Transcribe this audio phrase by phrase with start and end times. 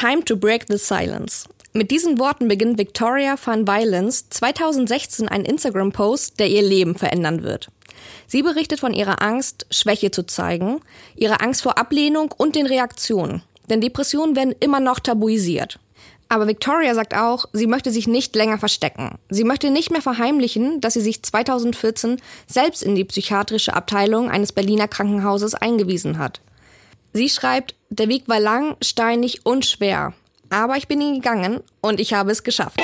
[0.00, 1.48] Time to break the silence.
[1.72, 7.66] Mit diesen Worten beginnt Victoria van Violence 2016 einen Instagram-Post, der ihr Leben verändern wird.
[8.28, 10.78] Sie berichtet von ihrer Angst, Schwäche zu zeigen,
[11.16, 13.42] ihrer Angst vor Ablehnung und den Reaktionen.
[13.70, 15.80] Denn Depressionen werden immer noch tabuisiert.
[16.28, 19.18] Aber Victoria sagt auch, sie möchte sich nicht länger verstecken.
[19.30, 24.52] Sie möchte nicht mehr verheimlichen, dass sie sich 2014 selbst in die psychiatrische Abteilung eines
[24.52, 26.40] Berliner Krankenhauses eingewiesen hat.
[27.18, 30.14] Sie schreibt, der Weg war lang, steinig und schwer.
[30.50, 32.80] Aber ich bin ihn gegangen und ich habe es geschafft.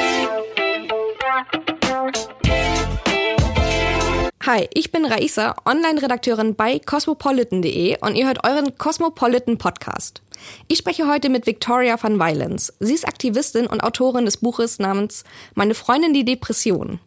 [4.47, 10.21] Hi, ich bin Raisa, Online-Redakteurin bei cosmopolitan.de und ihr hört euren Cosmopolitan Podcast.
[10.69, 12.71] Ich spreche heute mit Victoria van Violence.
[12.79, 17.01] Sie ist Aktivistin und Autorin des Buches namens Meine Freundin die Depression.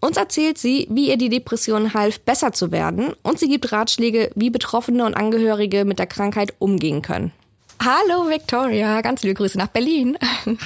[0.00, 4.32] Uns erzählt sie, wie ihr die Depression half, besser zu werden und sie gibt Ratschläge,
[4.34, 7.30] wie Betroffene und Angehörige mit der Krankheit umgehen können.
[7.82, 10.18] Hallo Victoria, ganz liebe Grüße nach Berlin.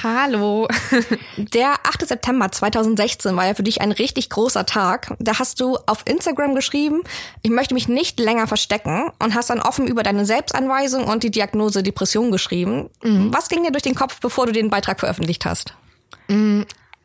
[0.03, 0.67] Hallo.
[1.37, 2.09] Der 8.
[2.09, 5.15] September 2016 war ja für dich ein richtig großer Tag.
[5.21, 7.05] Da hast du auf Instagram geschrieben,
[7.43, 11.31] ich möchte mich nicht länger verstecken und hast dann offen über deine Selbstanweisung und die
[11.31, 12.91] Diagnose Depression geschrieben.
[13.05, 13.33] Mhm.
[13.33, 15.77] Was ging dir durch den Kopf, bevor du den Beitrag veröffentlicht hast?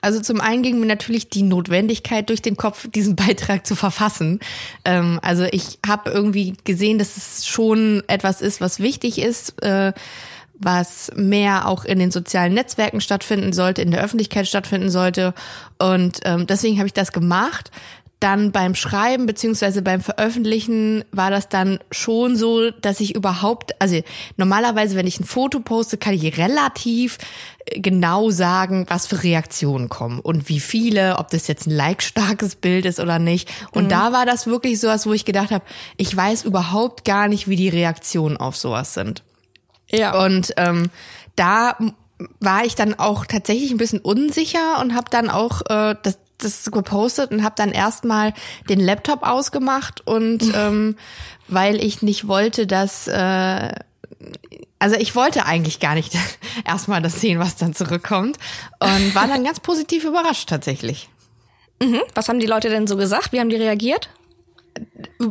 [0.01, 4.39] Also zum einen ging mir natürlich die Notwendigkeit durch den Kopf, diesen Beitrag zu verfassen.
[4.85, 9.93] Ähm, also ich habe irgendwie gesehen, dass es schon etwas ist, was wichtig ist, äh,
[10.61, 15.33] was mehr auch in den sozialen Netzwerken stattfinden sollte, in der Öffentlichkeit stattfinden sollte.
[15.77, 17.71] Und ähm, deswegen habe ich das gemacht
[18.19, 24.01] dann beim Schreiben beziehungsweise beim Veröffentlichen war das dann schon so, dass ich überhaupt, also
[24.35, 27.17] normalerweise, wenn ich ein Foto poste, kann ich relativ
[27.65, 32.55] äh, genau sagen, was für Reaktionen kommen und wie viele, ob das jetzt ein like-starkes
[32.55, 33.49] Bild ist oder nicht.
[33.71, 33.89] Und mhm.
[33.89, 35.63] da war das wirklich sowas, wo ich gedacht habe,
[35.95, 39.23] ich weiß überhaupt gar nicht, wie die Reaktionen auf sowas sind.
[39.89, 40.21] Ja.
[40.25, 40.89] Und ähm,
[41.37, 41.77] da
[42.41, 46.71] war ich dann auch tatsächlich ein bisschen unsicher und habe dann auch äh, das das
[46.71, 48.33] gepostet und habe dann erstmal
[48.69, 50.95] den Laptop ausgemacht und ähm,
[51.47, 53.73] weil ich nicht wollte, dass äh,
[54.79, 56.17] also ich wollte eigentlich gar nicht
[56.65, 58.37] erstmal das sehen, was dann zurückkommt
[58.79, 61.09] und war dann ganz positiv überrascht tatsächlich.
[61.81, 62.01] Mhm.
[62.13, 63.31] Was haben die Leute denn so gesagt?
[63.31, 64.09] Wie haben die reagiert?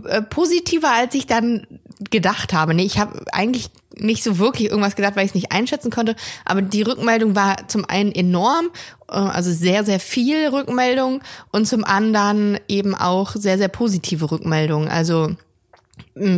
[0.09, 1.67] Äh, positiver, als ich dann
[2.11, 2.75] gedacht habe.
[2.75, 6.15] Nee, ich habe eigentlich nicht so wirklich irgendwas gedacht, weil ich es nicht einschätzen konnte.
[6.45, 8.71] Aber die Rückmeldung war zum einen enorm,
[9.09, 14.89] äh, also sehr, sehr viel Rückmeldung und zum anderen eben auch sehr, sehr positive Rückmeldung.
[14.89, 15.31] Also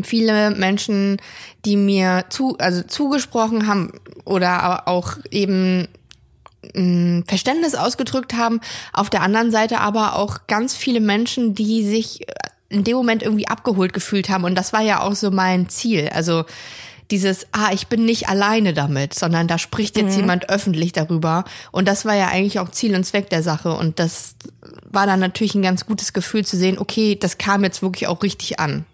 [0.02, 1.20] viele Menschen,
[1.64, 3.92] die mir zu, also zugesprochen haben
[4.24, 5.88] oder auch eben
[7.26, 8.60] Verständnis ausgedrückt haben.
[8.92, 12.26] Auf der anderen Seite aber auch ganz viele Menschen, die sich
[12.70, 14.44] in dem Moment irgendwie abgeholt gefühlt haben.
[14.44, 16.08] Und das war ja auch so mein Ziel.
[16.08, 16.44] Also
[17.10, 20.20] dieses, ah, ich bin nicht alleine damit, sondern da spricht jetzt mhm.
[20.20, 21.44] jemand öffentlich darüber.
[21.72, 23.72] Und das war ja eigentlich auch Ziel und Zweck der Sache.
[23.72, 24.36] Und das
[24.88, 28.22] war dann natürlich ein ganz gutes Gefühl zu sehen, okay, das kam jetzt wirklich auch
[28.22, 28.86] richtig an.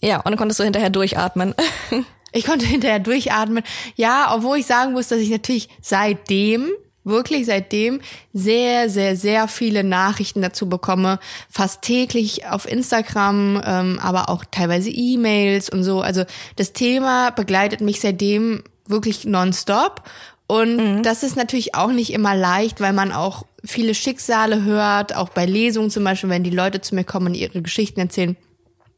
[0.00, 1.54] Ja, und dann konntest du hinterher durchatmen.
[2.32, 3.64] ich konnte hinterher durchatmen.
[3.96, 6.70] Ja, obwohl ich sagen muss, dass ich natürlich seitdem
[7.08, 8.00] wirklich seitdem
[8.32, 11.18] sehr, sehr, sehr viele Nachrichten dazu bekomme,
[11.50, 16.00] fast täglich auf Instagram, ähm, aber auch teilweise E-Mails und so.
[16.00, 16.24] Also
[16.56, 20.02] das Thema begleitet mich seitdem wirklich nonstop.
[20.46, 21.02] Und mhm.
[21.02, 25.44] das ist natürlich auch nicht immer leicht, weil man auch viele Schicksale hört, auch bei
[25.44, 28.36] Lesungen zum Beispiel, wenn die Leute zu mir kommen und ihre Geschichten erzählen.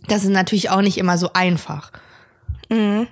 [0.06, 1.90] Das ist natürlich auch nicht immer so einfach.
[2.68, 3.08] Mhm.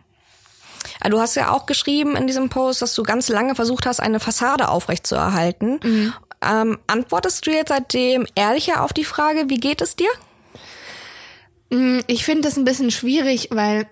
[1.00, 4.00] Ah, du hast ja auch geschrieben in diesem Post, dass du ganz lange versucht hast,
[4.00, 5.80] eine Fassade aufrechtzuerhalten.
[5.82, 6.14] Mhm.
[6.40, 10.10] Ähm, antwortest du jetzt seitdem ehrlicher auf die Frage, wie geht es dir?
[11.70, 13.86] Mm, ich finde das ein bisschen schwierig, weil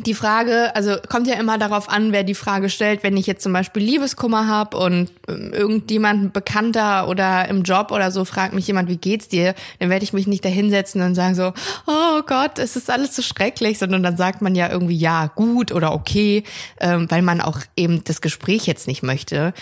[0.00, 3.02] die Frage, also kommt ja immer darauf an, wer die Frage stellt.
[3.02, 8.10] Wenn ich jetzt zum Beispiel Liebeskummer habe und ähm, irgendjemand Bekannter oder im Job oder
[8.10, 11.14] so fragt mich jemand, wie geht's dir, dann werde ich mich nicht da hinsetzen und
[11.14, 11.52] sagen so,
[11.86, 15.72] oh Gott, es ist alles so schrecklich, sondern dann sagt man ja irgendwie ja, gut
[15.72, 16.44] oder okay,
[16.80, 19.52] ähm, weil man auch eben das Gespräch jetzt nicht möchte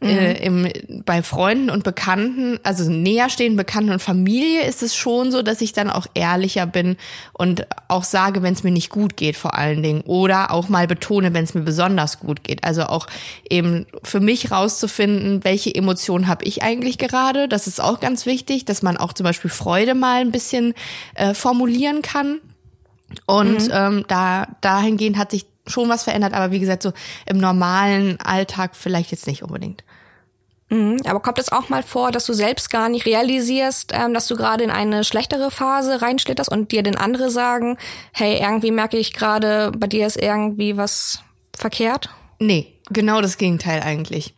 [0.00, 0.66] äh, mhm.
[0.66, 5.60] im, bei Freunden und Bekannten, also näherstehenden Bekannten und Familie ist es schon so, dass
[5.60, 6.96] ich dann auch ehrlicher bin
[7.32, 10.02] und auch sage, wenn es mir nicht gut geht, vor allen Dingen.
[10.02, 12.64] Oder auch mal betone, wenn es mir besonders gut geht.
[12.64, 13.06] Also auch
[13.48, 17.48] eben für mich rauszufinden, welche Emotionen habe ich eigentlich gerade.
[17.48, 20.74] Das ist auch ganz wichtig, dass man auch zum Beispiel Freude mal ein bisschen
[21.14, 22.40] äh, formulieren kann.
[23.26, 23.72] Und mhm.
[23.72, 26.92] ähm, da dahingehend hat sich schon was verändert, aber wie gesagt, so
[27.26, 29.84] im normalen Alltag vielleicht jetzt nicht unbedingt.
[30.68, 34.26] Mhm, aber kommt es auch mal vor, dass du selbst gar nicht realisierst, ähm, dass
[34.26, 37.78] du gerade in eine schlechtere Phase reinschlitterst und dir denn andere sagen,
[38.12, 41.20] hey, irgendwie merke ich gerade, bei dir ist irgendwie was
[41.56, 42.10] verkehrt?
[42.40, 44.34] Nee, genau das Gegenteil eigentlich.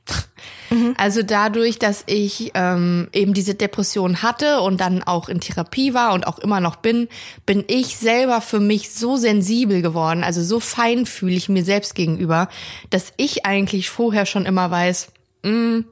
[0.71, 0.95] Mhm.
[0.97, 6.13] Also dadurch, dass ich ähm, eben diese Depression hatte und dann auch in Therapie war
[6.15, 7.09] und auch immer noch bin,
[7.47, 12.49] bin ich selber für mich so sensibel geworden, also so feinfühlig mir selbst gegenüber,
[12.91, 15.09] dass ich eigentlich vorher schon immer weiß,
[15.43, 15.85] mh, mm,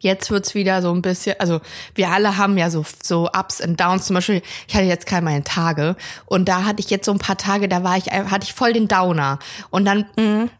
[0.00, 1.60] Jetzt wird's wieder so ein bisschen, also
[1.94, 4.06] wir alle haben ja so so Ups und Downs.
[4.06, 5.96] Zum Beispiel, ich hatte jetzt keine meine Tage
[6.26, 8.72] und da hatte ich jetzt so ein paar Tage, da war ich hatte ich voll
[8.72, 9.40] den Downer
[9.70, 10.50] und dann mhm.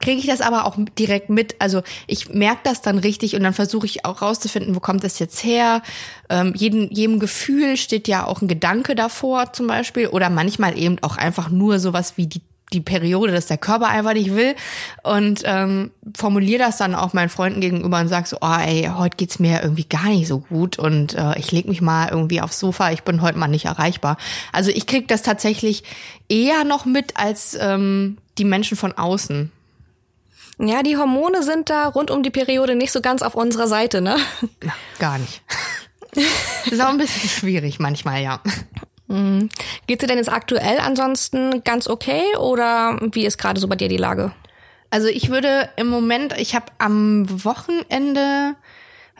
[0.00, 1.56] Kriege ich das aber auch direkt mit.
[1.58, 5.18] Also ich merke das dann richtig und dann versuche ich auch rauszufinden, wo kommt das
[5.18, 5.82] jetzt her.
[6.28, 10.98] Ähm, jedem, jedem Gefühl steht ja auch ein Gedanke davor zum Beispiel oder manchmal eben
[11.02, 12.40] auch einfach nur sowas wie die
[12.72, 14.54] die Periode, dass der Körper einfach nicht will
[15.02, 19.16] und ähm, formuliere das dann auch meinen Freunden gegenüber und sag so, oh ey, heute
[19.16, 22.60] geht's mir irgendwie gar nicht so gut und äh, ich leg mich mal irgendwie aufs
[22.60, 24.16] Sofa, ich bin heute mal nicht erreichbar.
[24.52, 25.82] Also ich krieg das tatsächlich
[26.28, 29.50] eher noch mit als ähm, die Menschen von außen.
[30.62, 34.02] Ja, die Hormone sind da rund um die Periode nicht so ganz auf unserer Seite,
[34.02, 34.16] ne?
[34.62, 35.42] Na, gar nicht.
[36.70, 38.40] Ist auch ein bisschen schwierig manchmal, ja.
[39.06, 39.48] Mhm.
[39.86, 43.88] Geht dir denn jetzt aktuell ansonsten ganz okay oder wie ist gerade so bei dir
[43.88, 44.32] die Lage?
[44.90, 48.54] Also ich würde im Moment, ich habe am Wochenende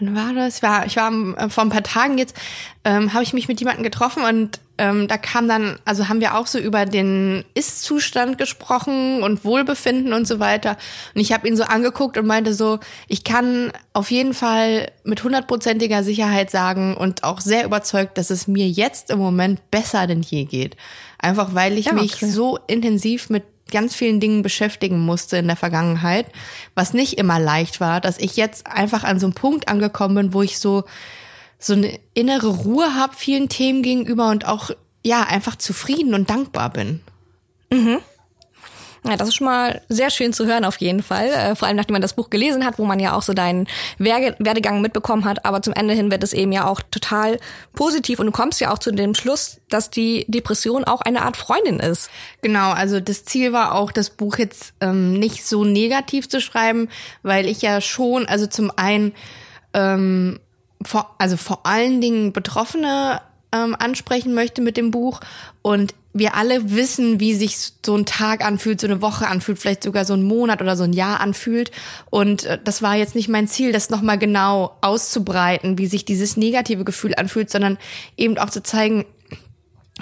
[0.01, 0.63] wann war das?
[0.63, 2.37] War, ich war äh, vor ein paar Tagen jetzt,
[2.85, 6.39] ähm, habe ich mich mit jemandem getroffen und ähm, da kam dann, also haben wir
[6.39, 10.79] auch so über den Ist-Zustand gesprochen und Wohlbefinden und so weiter.
[11.15, 15.23] Und ich habe ihn so angeguckt und meinte so, ich kann auf jeden Fall mit
[15.23, 20.23] hundertprozentiger Sicherheit sagen und auch sehr überzeugt, dass es mir jetzt im Moment besser denn
[20.23, 20.79] je geht.
[21.19, 22.01] Einfach weil ich ja, okay.
[22.01, 26.25] mich so intensiv mit ganz vielen Dingen beschäftigen musste in der Vergangenheit,
[26.75, 30.33] was nicht immer leicht war, dass ich jetzt einfach an so einem Punkt angekommen bin,
[30.33, 30.85] wo ich so
[31.61, 34.71] so eine innere Ruhe habe vielen Themen gegenüber und auch
[35.05, 37.01] ja einfach zufrieden und dankbar bin.
[37.71, 37.99] Mhm.
[39.05, 41.29] Ja, das ist schon mal sehr schön zu hören auf jeden Fall.
[41.29, 43.67] Äh, vor allem nachdem man das Buch gelesen hat, wo man ja auch so deinen
[43.99, 45.47] Werdegang mitbekommen hat.
[45.47, 47.39] Aber zum Ende hin wird es eben ja auch total
[47.73, 51.39] positiv und du kommst ja auch zu dem Schluss, dass die Depression auch eine Art
[51.39, 52.11] Freundin ist.
[52.43, 56.89] Genau, also das Ziel war auch, das Buch jetzt ähm, nicht so negativ zu schreiben,
[57.23, 59.15] weil ich ja schon, also zum einen
[59.73, 60.41] ähm,
[60.83, 63.21] vor, also vor allen Dingen Betroffene
[63.53, 65.21] ähm, ansprechen möchte mit dem Buch
[65.63, 69.85] und wir alle wissen, wie sich so ein Tag anfühlt, so eine Woche anfühlt, vielleicht
[69.85, 71.71] sogar so ein Monat oder so ein Jahr anfühlt.
[72.11, 76.37] Und äh, das war jetzt nicht mein Ziel, das nochmal genau auszubreiten, wie sich dieses
[76.37, 77.79] negative Gefühl anfühlt, sondern
[78.17, 79.05] eben auch zu zeigen,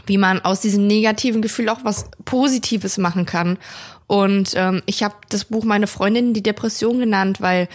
[0.07, 3.59] wie man aus diesem negativen Gefühl auch was Positives machen kann.
[4.07, 7.69] Und ähm, ich habe das Buch meine Freundin die Depression genannt, weil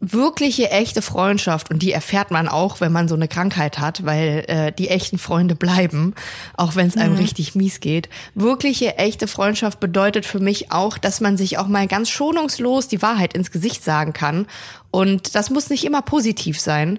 [0.00, 4.44] wirkliche echte Freundschaft und die erfährt man auch, wenn man so eine Krankheit hat, weil
[4.48, 6.14] äh, die echten Freunde bleiben,
[6.56, 7.20] auch wenn es einem mhm.
[7.20, 8.08] richtig mies geht.
[8.34, 13.02] Wirkliche echte Freundschaft bedeutet für mich auch, dass man sich auch mal ganz schonungslos die
[13.02, 14.46] Wahrheit ins Gesicht sagen kann
[14.90, 16.98] und das muss nicht immer positiv sein.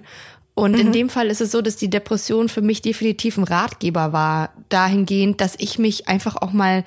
[0.54, 0.80] Und mhm.
[0.80, 4.50] in dem Fall ist es so, dass die Depression für mich definitiv ein Ratgeber war,
[4.68, 6.84] dahingehend, dass ich mich einfach auch mal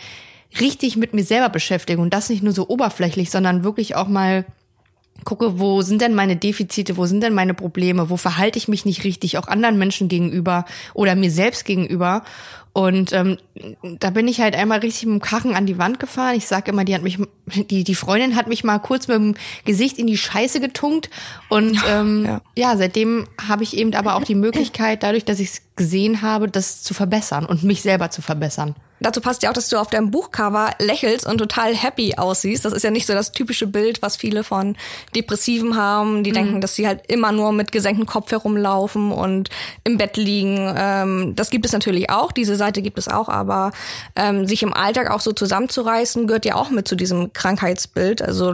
[0.62, 4.46] richtig mit mir selber beschäftige und das nicht nur so oberflächlich, sondern wirklich auch mal
[5.24, 8.86] gucke, wo sind denn meine Defizite, wo sind denn meine Probleme, wo verhalte ich mich
[8.86, 12.24] nicht richtig, auch anderen Menschen gegenüber oder mir selbst gegenüber.
[12.74, 13.38] Und ähm,
[14.00, 16.36] da bin ich halt einmal richtig mit dem Kachen an die Wand gefahren.
[16.36, 19.36] Ich sage immer, die hat mich, die, die Freundin hat mich mal kurz mit dem
[19.64, 21.10] Gesicht in die Scheiße getunkt.
[21.48, 22.42] Und ähm, ja.
[22.58, 26.50] ja, seitdem habe ich eben aber auch die Möglichkeit, dadurch, dass ich es gesehen habe,
[26.50, 28.76] das zu verbessern und mich selber zu verbessern.
[29.02, 32.64] Dazu passt ja auch, dass du auf deinem Buchcover lächelst und total happy aussiehst.
[32.64, 34.78] Das ist ja nicht so das typische Bild, was viele von
[35.16, 36.24] Depressiven haben.
[36.24, 36.36] Die mhm.
[36.36, 39.50] denken, dass sie halt immer nur mit gesenktem Kopf herumlaufen und
[39.84, 40.74] im Bett liegen.
[40.78, 43.72] Ähm, das gibt es natürlich auch, diese Seite gibt es auch, aber
[44.16, 48.54] ähm, sich im Alltag auch so zusammenzureißen, gehört ja auch mit zu diesem Krankheitsbild, also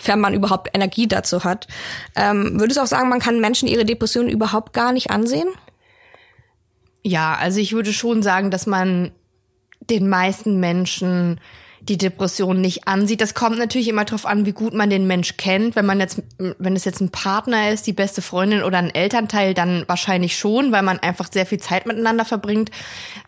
[0.00, 1.68] fern man überhaupt Energie dazu hat.
[2.16, 5.48] Ähm, würdest du auch sagen, man kann Menschen ihre Depressionen überhaupt gar nicht ansehen?
[7.02, 9.10] Ja, also ich würde schon sagen, dass man
[9.90, 11.40] den meisten Menschen
[11.88, 13.20] die Depression nicht ansieht.
[13.20, 15.74] Das kommt natürlich immer darauf an, wie gut man den Mensch kennt.
[15.74, 19.52] Wenn man jetzt, wenn es jetzt ein Partner ist, die beste Freundin oder ein Elternteil,
[19.52, 22.70] dann wahrscheinlich schon, weil man einfach sehr viel Zeit miteinander verbringt.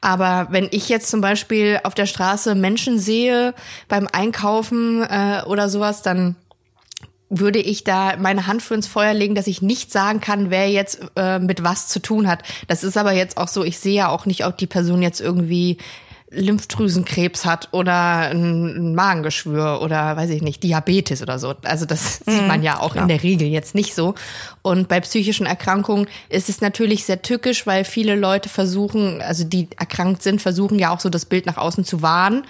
[0.01, 3.55] Aber wenn ich jetzt zum Beispiel auf der Straße Menschen sehe
[3.89, 6.37] beim Einkaufen äh, oder sowas, dann
[7.31, 10.71] würde ich da meine Hand für ins Feuer legen, dass ich nicht sagen kann, wer
[10.71, 12.43] jetzt äh, mit was zu tun hat.
[12.69, 15.21] Das ist aber jetzt auch so, ich sehe ja auch nicht, ob die Person jetzt
[15.21, 15.79] irgendwie
[16.35, 21.55] Lymphdrüsenkrebs hat oder ein Magengeschwür oder weiß ich nicht, Diabetes oder so.
[21.65, 23.03] Also das mhm, sieht man ja auch klar.
[23.05, 24.15] in der Regel jetzt nicht so.
[24.63, 29.69] Und bei psychischen Erkrankungen ist es natürlich sehr tückisch, weil viele Leute versuchen, also die
[29.79, 32.45] erkrankt sind, versuchen ja auch so das Bild nach außen zu wahren.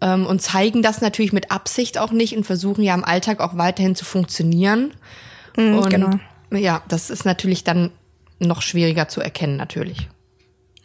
[0.00, 3.56] ähm, und zeigen das natürlich mit Absicht auch nicht und versuchen ja im Alltag auch
[3.56, 4.92] weiterhin zu funktionieren.
[5.56, 6.10] Mhm, und genau.
[6.52, 7.90] ja, das ist natürlich dann
[8.38, 10.08] noch schwieriger zu erkennen, natürlich.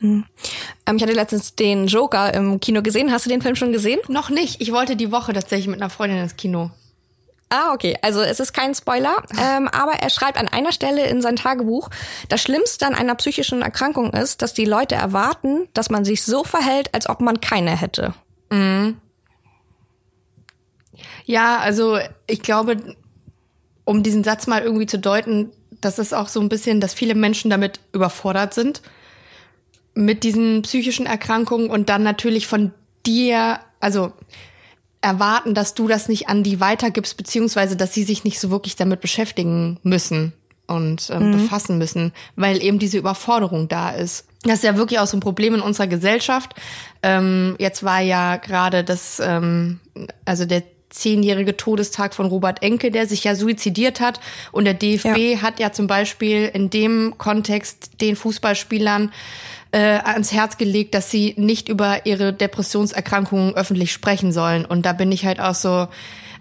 [0.02, 0.26] Mhm.
[0.86, 3.12] Ähm, ich hatte letztens den Joker im Kino gesehen.
[3.12, 4.00] Hast du den Film schon gesehen?
[4.08, 4.60] Noch nicht.
[4.60, 6.72] Ich wollte die Woche tatsächlich mit einer Freundin ins Kino.
[7.50, 7.98] Ah, okay.
[8.02, 11.90] Also es ist kein Spoiler, ähm, aber er schreibt an einer Stelle in sein Tagebuch,
[12.30, 16.44] das Schlimmste an einer psychischen Erkrankung ist, dass die Leute erwarten, dass man sich so
[16.44, 18.14] verhält, als ob man keine hätte.
[18.50, 18.98] Mhm.
[21.26, 22.78] Ja, also ich glaube,
[23.84, 27.16] um diesen Satz mal irgendwie zu deuten, das ist auch so ein bisschen, dass viele
[27.16, 28.82] Menschen damit überfordert sind
[29.94, 32.72] mit diesen psychischen Erkrankungen und dann natürlich von
[33.06, 34.14] dir, also
[35.02, 38.76] erwarten, dass du das nicht an die weitergibst, beziehungsweise dass sie sich nicht so wirklich
[38.76, 40.34] damit beschäftigen müssen
[40.68, 41.32] und ähm, mhm.
[41.34, 44.28] befassen müssen, weil eben diese Überforderung da ist.
[44.44, 46.54] Das ist ja wirklich auch so ein Problem in unserer Gesellschaft.
[47.04, 49.80] Ähm, jetzt war ja gerade das, ähm,
[50.26, 54.20] also der zehnjährige Todestag von Robert Enke, der sich ja suizidiert hat.
[54.52, 55.42] Und der DFB ja.
[55.42, 59.12] hat ja zum Beispiel in dem Kontext den Fußballspielern
[59.72, 64.66] äh, ans Herz gelegt, dass sie nicht über ihre Depressionserkrankungen öffentlich sprechen sollen.
[64.66, 65.88] Und da bin ich halt auch so,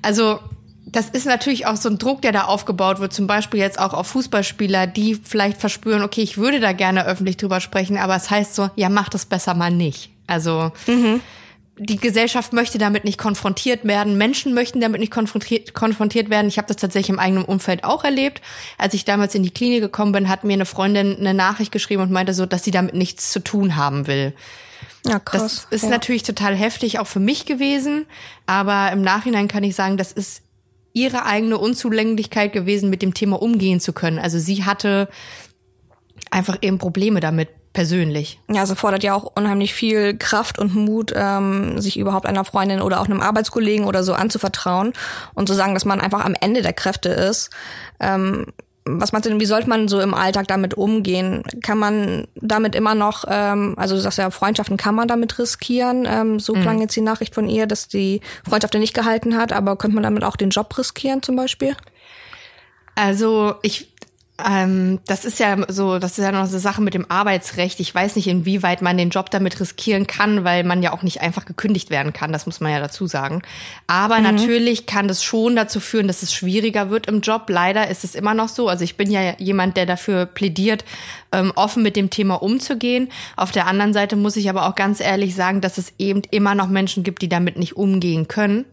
[0.03, 0.41] also
[0.87, 3.95] das ist natürlich auch so ein Druck, der da aufgebaut wird, zum Beispiel jetzt auch
[3.95, 8.31] auf Fußballspieler, die vielleicht verspüren, okay, ich würde da gerne öffentlich drüber sprechen, aber es
[8.31, 10.11] heißt so, ja, mach das besser mal nicht.
[10.27, 11.21] Also mhm
[11.83, 16.47] die Gesellschaft möchte damit nicht konfrontiert werden, Menschen möchten damit nicht konfrontiert, konfrontiert werden.
[16.47, 18.43] Ich habe das tatsächlich im eigenen Umfeld auch erlebt.
[18.77, 22.03] Als ich damals in die Klinik gekommen bin, hat mir eine Freundin eine Nachricht geschrieben
[22.03, 24.35] und meinte so, dass sie damit nichts zu tun haben will.
[25.07, 25.41] Ja, krass.
[25.41, 25.89] Das ist ja.
[25.89, 28.05] natürlich total heftig, auch für mich gewesen.
[28.45, 30.43] Aber im Nachhinein kann ich sagen, das ist
[30.93, 34.19] ihre eigene Unzulänglichkeit gewesen, mit dem Thema umgehen zu können.
[34.19, 35.09] Also sie hatte
[36.31, 38.41] einfach eben Probleme damit persönlich.
[38.49, 42.81] Ja, also fordert ja auch unheimlich viel Kraft und Mut, ähm, sich überhaupt einer Freundin
[42.83, 44.93] oder auch einem Arbeitskollegen oder so anzuvertrauen
[45.35, 47.51] und zu sagen, dass man einfach am Ende der Kräfte ist.
[48.01, 48.47] Ähm,
[48.85, 51.45] was meinst du denn, wie sollte man so im Alltag damit umgehen?
[51.63, 56.09] Kann man damit immer noch, ähm, also du sagst ja, Freundschaften kann man damit riskieren.
[56.11, 56.83] Ähm, so klang mhm.
[56.83, 60.25] jetzt die Nachricht von ihr, dass die Freundschaft nicht gehalten hat, aber könnte man damit
[60.25, 61.77] auch den Job riskieren zum Beispiel?
[62.95, 63.90] Also ich
[64.49, 67.81] ähm, das ist ja so, das ist ja noch so eine Sache mit dem Arbeitsrecht.
[67.81, 71.21] Ich weiß nicht, inwieweit man den Job damit riskieren kann, weil man ja auch nicht
[71.21, 72.33] einfach gekündigt werden kann.
[72.33, 73.43] Das muss man ja dazu sagen.
[73.87, 74.25] Aber mhm.
[74.25, 77.49] natürlich kann das schon dazu führen, dass es schwieriger wird im Job.
[77.49, 78.69] Leider ist es immer noch so.
[78.69, 80.85] Also ich bin ja jemand, der dafür plädiert,
[81.33, 83.09] ähm, offen mit dem Thema umzugehen.
[83.37, 86.55] Auf der anderen Seite muss ich aber auch ganz ehrlich sagen, dass es eben immer
[86.55, 88.65] noch Menschen gibt, die damit nicht umgehen können.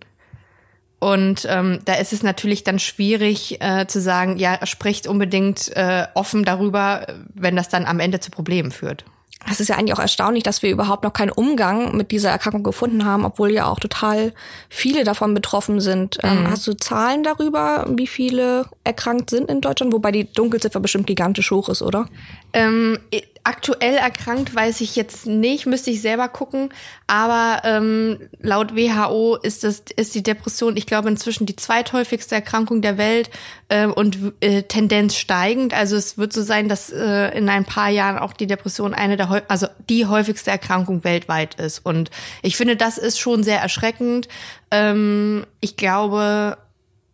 [1.00, 6.08] Und ähm, da ist es natürlich dann schwierig äh, zu sagen, ja, spricht unbedingt äh,
[6.16, 9.06] offen darüber, wenn das dann am Ende zu Problemen führt.
[9.50, 12.63] Es ist ja eigentlich auch erstaunlich, dass wir überhaupt noch keinen Umgang mit dieser Erkrankung
[12.63, 14.34] gefunden haben, obwohl ja auch total
[14.68, 16.18] viele davon betroffen sind.
[16.24, 16.50] Ähm, mhm.
[16.50, 19.94] hast du Zahlen darüber, wie viele erkrankt sind in Deutschland?
[19.94, 22.10] Wobei die Dunkelziffer bestimmt gigantisch hoch ist, oder?
[22.51, 23.00] Ähm,
[23.48, 26.70] aktuell erkrankt weiß ich jetzt nicht, müsste ich selber gucken.
[27.08, 32.82] Aber ähm, laut WHO ist das ist die Depression, ich glaube inzwischen die zweithäufigste Erkrankung
[32.82, 33.30] der Welt
[33.70, 35.74] äh, und äh, Tendenz steigend.
[35.74, 39.16] Also es wird so sein, dass äh, in ein paar Jahren auch die Depression eine
[39.16, 41.80] der also die häufigste Erkrankung weltweit ist.
[41.86, 42.12] Und
[42.42, 44.27] ich finde, das ist schon sehr erschreckend.
[44.72, 46.58] Ähm, ich glaube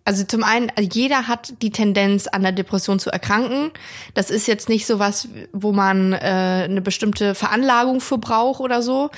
[0.05, 3.72] also zum einen, jeder hat die Tendenz, an der Depression zu erkranken.
[4.13, 6.17] Das ist jetzt nicht so was, wo man äh,
[6.65, 9.12] eine bestimmte Veranlagung für braucht oder so,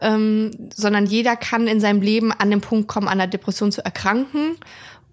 [0.00, 3.84] ähm, sondern jeder kann in seinem Leben an den Punkt kommen, an der Depression zu
[3.84, 4.56] erkranken.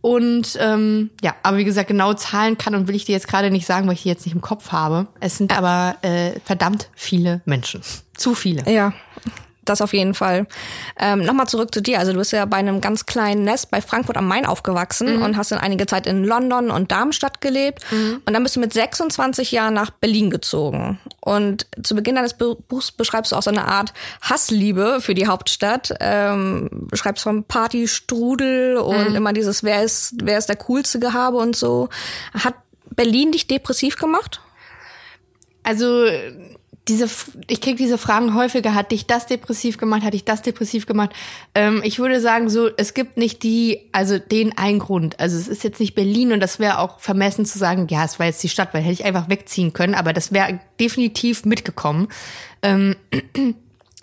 [0.02, 3.50] Und ähm, ja, aber wie gesagt, genau Zahlen kann und will ich dir jetzt gerade
[3.50, 5.08] nicht sagen, weil ich die jetzt nicht im Kopf habe.
[5.22, 7.82] Es sind aber äh, verdammt viele Menschen.
[8.18, 8.70] Zu viele.
[8.70, 8.94] Ja,
[9.66, 10.48] das auf jeden Fall.
[11.00, 12.00] Ähm, Nochmal zurück zu dir.
[12.00, 15.22] Also du bist ja bei einem ganz kleinen Nest bei Frankfurt am Main aufgewachsen mhm.
[15.24, 17.84] und hast dann einige Zeit in London und Darmstadt gelebt.
[17.92, 18.22] Mhm.
[18.26, 21.00] Und dann bist du mit 26 Jahren nach Berlin gezogen.
[21.20, 25.94] Und zu Beginn deines Buchs beschreibst du auch so eine Art Hassliebe für die Hauptstadt.
[26.00, 29.16] Ähm, beschreibst vom Partystrudel und mhm.
[29.16, 31.90] immer dieses, wer ist, wer ist der coolste Gehabe und so.
[32.34, 32.56] Hat
[32.96, 34.42] Berlin dich depressiv gemacht?
[35.64, 36.06] Also
[36.88, 37.10] diese,
[37.48, 41.12] ich krieg diese Fragen häufiger, hat dich das depressiv gemacht, hat dich das depressiv gemacht?
[41.56, 45.20] Ähm, ich würde sagen, so, es gibt nicht die, also den einen Grund.
[45.20, 48.20] Also es ist jetzt nicht Berlin und das wäre auch vermessen zu sagen, ja, es
[48.20, 52.10] war jetzt die Stadt, weil hätte ich einfach wegziehen können, aber das wäre definitiv mitgekommen.
[52.62, 52.96] Ähm,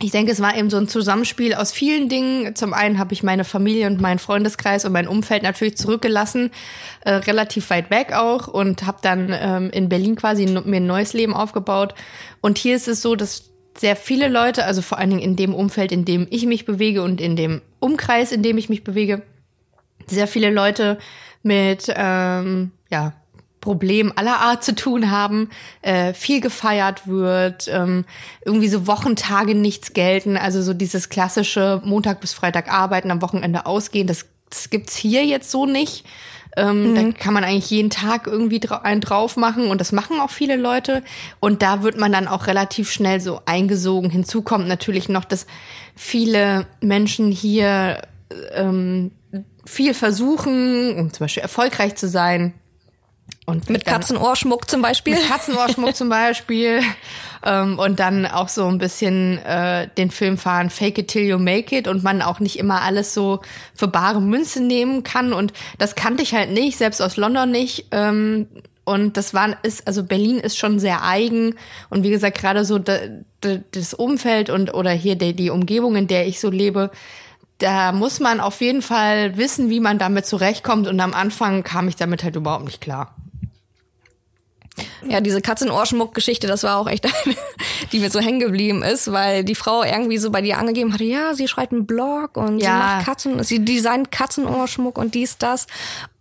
[0.02, 2.56] ich denke, es war eben so ein Zusammenspiel aus vielen Dingen.
[2.56, 6.50] Zum einen habe ich meine Familie und meinen Freundeskreis und mein Umfeld natürlich zurückgelassen,
[7.04, 11.12] äh, relativ weit weg auch und habe dann ähm, in Berlin quasi mir ein neues
[11.12, 11.94] Leben aufgebaut.
[12.40, 15.54] Und hier ist es so, dass sehr viele Leute, also vor allen Dingen in dem
[15.54, 19.22] Umfeld, in dem ich mich bewege und in dem Umkreis, in dem ich mich bewege,
[20.06, 20.98] sehr viele Leute
[21.42, 23.14] mit ähm, ja,
[23.60, 25.50] Problemen aller Art zu tun haben,
[25.82, 28.04] äh, viel gefeiert wird, ähm,
[28.44, 33.66] irgendwie so Wochentage nichts gelten, also so dieses klassische Montag bis Freitag arbeiten, am Wochenende
[33.66, 36.04] ausgehen, das, das gibt's hier jetzt so nicht.
[36.56, 36.94] Ähm, mhm.
[36.94, 40.30] Da kann man eigentlich jeden Tag irgendwie dra einen drauf machen und das machen auch
[40.30, 41.02] viele Leute.
[41.38, 44.10] Und da wird man dann auch relativ schnell so eingesogen.
[44.10, 45.46] Hinzu kommt natürlich noch, dass
[45.94, 48.02] viele Menschen hier
[48.52, 49.12] ähm,
[49.64, 52.54] viel versuchen, um zum Beispiel erfolgreich zu sein.
[53.50, 55.14] Und mit Katzenohrschmuck zum Beispiel.
[55.14, 56.82] Mit Katzenohrschmuck zum Beispiel.
[57.44, 61.38] Ähm, und dann auch so ein bisschen äh, den Film fahren, Fake it till you
[61.38, 63.40] make it und man auch nicht immer alles so
[63.74, 65.32] für bare Münze nehmen kann.
[65.32, 67.86] Und das kannte ich halt nicht, selbst aus London nicht.
[67.92, 68.46] Ähm,
[68.84, 71.54] und das war, ist, also Berlin ist schon sehr eigen.
[71.88, 76.26] Und wie gesagt, gerade so das Umfeld und oder hier die, die Umgebung, in der
[76.26, 76.90] ich so lebe,
[77.58, 80.88] da muss man auf jeden Fall wissen, wie man damit zurechtkommt.
[80.88, 83.14] Und am Anfang kam ich damit halt überhaupt nicht klar.
[85.08, 87.36] Ja, diese Katzenohrschmuck-Geschichte, das war auch echt eine,
[87.92, 91.04] die mir so hängen geblieben ist, weil die Frau irgendwie so bei dir angegeben hatte,
[91.04, 92.70] ja, sie schreibt einen Blog und ja.
[92.70, 95.66] sie macht Katzen, sie designt Katzenohrschmuck und dies, das.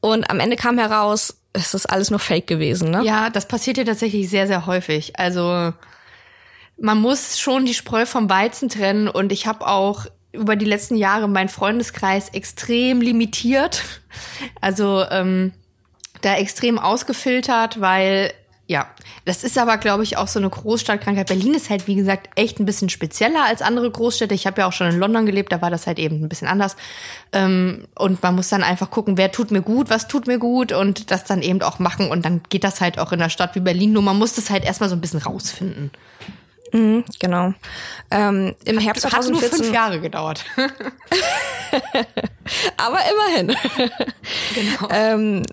[0.01, 3.03] Und am Ende kam heraus, es ist alles nur Fake gewesen, ne?
[3.03, 5.17] Ja, das passiert ja tatsächlich sehr, sehr häufig.
[5.19, 5.73] Also
[6.77, 10.95] man muss schon die Spreu vom Weizen trennen und ich habe auch über die letzten
[10.95, 13.83] Jahre meinen Freundeskreis extrem limitiert.
[14.61, 15.53] Also ähm,
[16.21, 18.31] da extrem ausgefiltert, weil
[18.69, 18.85] ja,
[19.25, 21.25] das ist aber, glaube ich, auch so eine Großstadtkrankheit.
[21.25, 24.35] Berlin ist halt, wie gesagt, echt ein bisschen spezieller als andere Großstädte.
[24.35, 26.47] Ich habe ja auch schon in London gelebt, da war das halt eben ein bisschen
[26.47, 26.75] anders.
[27.33, 30.71] Ähm, und man muss dann einfach gucken, wer tut mir gut, was tut mir gut
[30.71, 32.11] und das dann eben auch machen.
[32.11, 33.91] Und dann geht das halt auch in einer Stadt wie Berlin.
[33.91, 35.89] Nur man muss das halt erstmal so ein bisschen rausfinden.
[36.71, 37.55] Mhm, genau.
[38.11, 40.45] Ähm, Im Herbst hat, 2014 hat nur fünf Jahre gedauert.
[42.77, 43.55] Aber immerhin.
[44.55, 44.89] Genau.
[44.93, 45.43] ähm,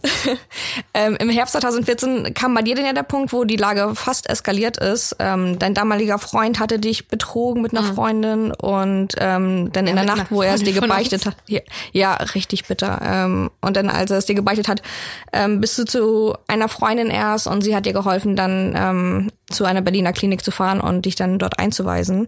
[0.95, 4.29] ähm, Im Herbst 2014 kam bei dir denn ja der Punkt, wo die Lage fast
[4.29, 5.17] eskaliert ist.
[5.19, 7.95] Ähm, dein damaliger Freund hatte dich betrogen mit einer mhm.
[7.95, 11.37] Freundin und ähm, dann ja, in der Nacht, wo er es dir gebeichtet hat.
[11.47, 11.61] Ja,
[11.93, 13.01] ja, richtig bitter.
[13.03, 14.83] Ähm, und dann, als er es dir gebeichtet hat,
[15.33, 19.65] ähm, bist du zu einer Freundin erst und sie hat dir geholfen, dann ähm, zu
[19.65, 22.27] einer Berliner Klinik zu fahren und dich dann dort einzuweisen.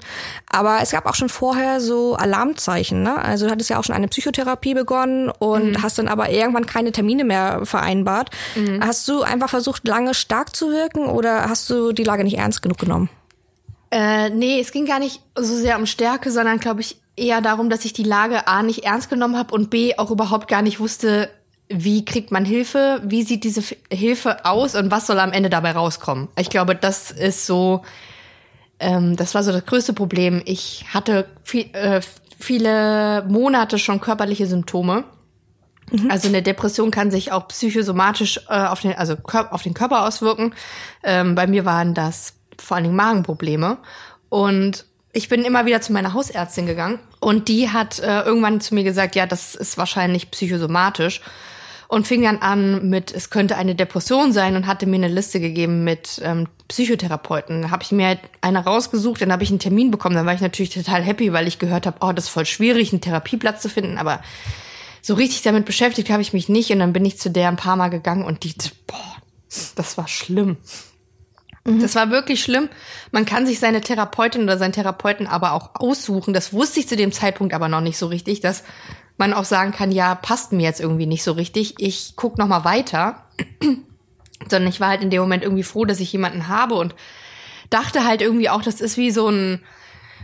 [0.48, 3.02] Aber es gab auch schon vorher so Alarmzeichen.
[3.02, 3.16] Ne?
[3.16, 5.82] Also du hattest ja auch schon eine Psychotherapie begonnen und mhm.
[5.82, 8.30] hast dann aber irgendwann keine Termine mehr vereinbart.
[8.54, 8.84] Mhm.
[8.84, 12.62] Hast du einfach versucht, lange stark zu wirken oder hast du die Lage nicht ernst
[12.62, 13.08] genug genommen?
[13.90, 17.70] Äh, nee, es ging gar nicht so sehr um Stärke, sondern glaube ich eher darum,
[17.70, 20.78] dass ich die Lage A nicht ernst genommen habe und B auch überhaupt gar nicht
[20.80, 21.30] wusste,
[21.68, 25.72] wie kriegt man Hilfe, wie sieht diese Hilfe aus und was soll am Ende dabei
[25.72, 26.28] rauskommen.
[26.38, 27.82] Ich glaube, das ist so,
[28.80, 30.42] ähm, das war so das größte Problem.
[30.46, 32.00] Ich hatte viel, äh,
[32.38, 35.04] viele Monate schon körperliche Symptome.
[35.90, 36.10] Mhm.
[36.10, 39.16] Also eine Depression kann sich auch psychosomatisch äh, auf den, also
[39.50, 40.54] auf den Körper auswirken.
[41.02, 43.78] Ähm, bei mir waren das vor allen Dingen Magenprobleme.
[44.28, 48.74] Und ich bin immer wieder zu meiner Hausärztin gegangen und die hat äh, irgendwann zu
[48.74, 51.22] mir gesagt, ja, das ist wahrscheinlich psychosomatisch
[51.88, 55.40] und fing dann an mit, es könnte eine Depression sein und hatte mir eine Liste
[55.40, 57.62] gegeben mit ähm, Psychotherapeuten.
[57.62, 60.14] Da habe ich mir eine rausgesucht, dann habe ich einen Termin bekommen.
[60.14, 62.92] Dann war ich natürlich total happy, weil ich gehört habe, oh, das ist voll schwierig,
[62.92, 63.96] einen Therapieplatz zu finden.
[63.96, 64.20] Aber
[65.00, 66.70] so richtig damit beschäftigt habe ich mich nicht.
[66.70, 68.52] Und dann bin ich zu der ein paar Mal gegangen und die,
[68.86, 69.16] boah,
[69.74, 70.58] das war schlimm.
[71.64, 71.80] Mhm.
[71.80, 72.68] Das war wirklich schlimm.
[73.12, 76.34] Man kann sich seine Therapeutin oder seinen Therapeuten aber auch aussuchen.
[76.34, 78.62] Das wusste ich zu dem Zeitpunkt aber noch nicht so richtig, dass
[79.18, 81.74] man auch sagen kann, ja, passt mir jetzt irgendwie nicht so richtig.
[81.78, 83.24] Ich guck noch mal weiter.
[84.48, 86.94] Sondern ich war halt in dem Moment irgendwie froh, dass ich jemanden habe und
[87.70, 89.60] dachte halt irgendwie auch, das ist wie so ein,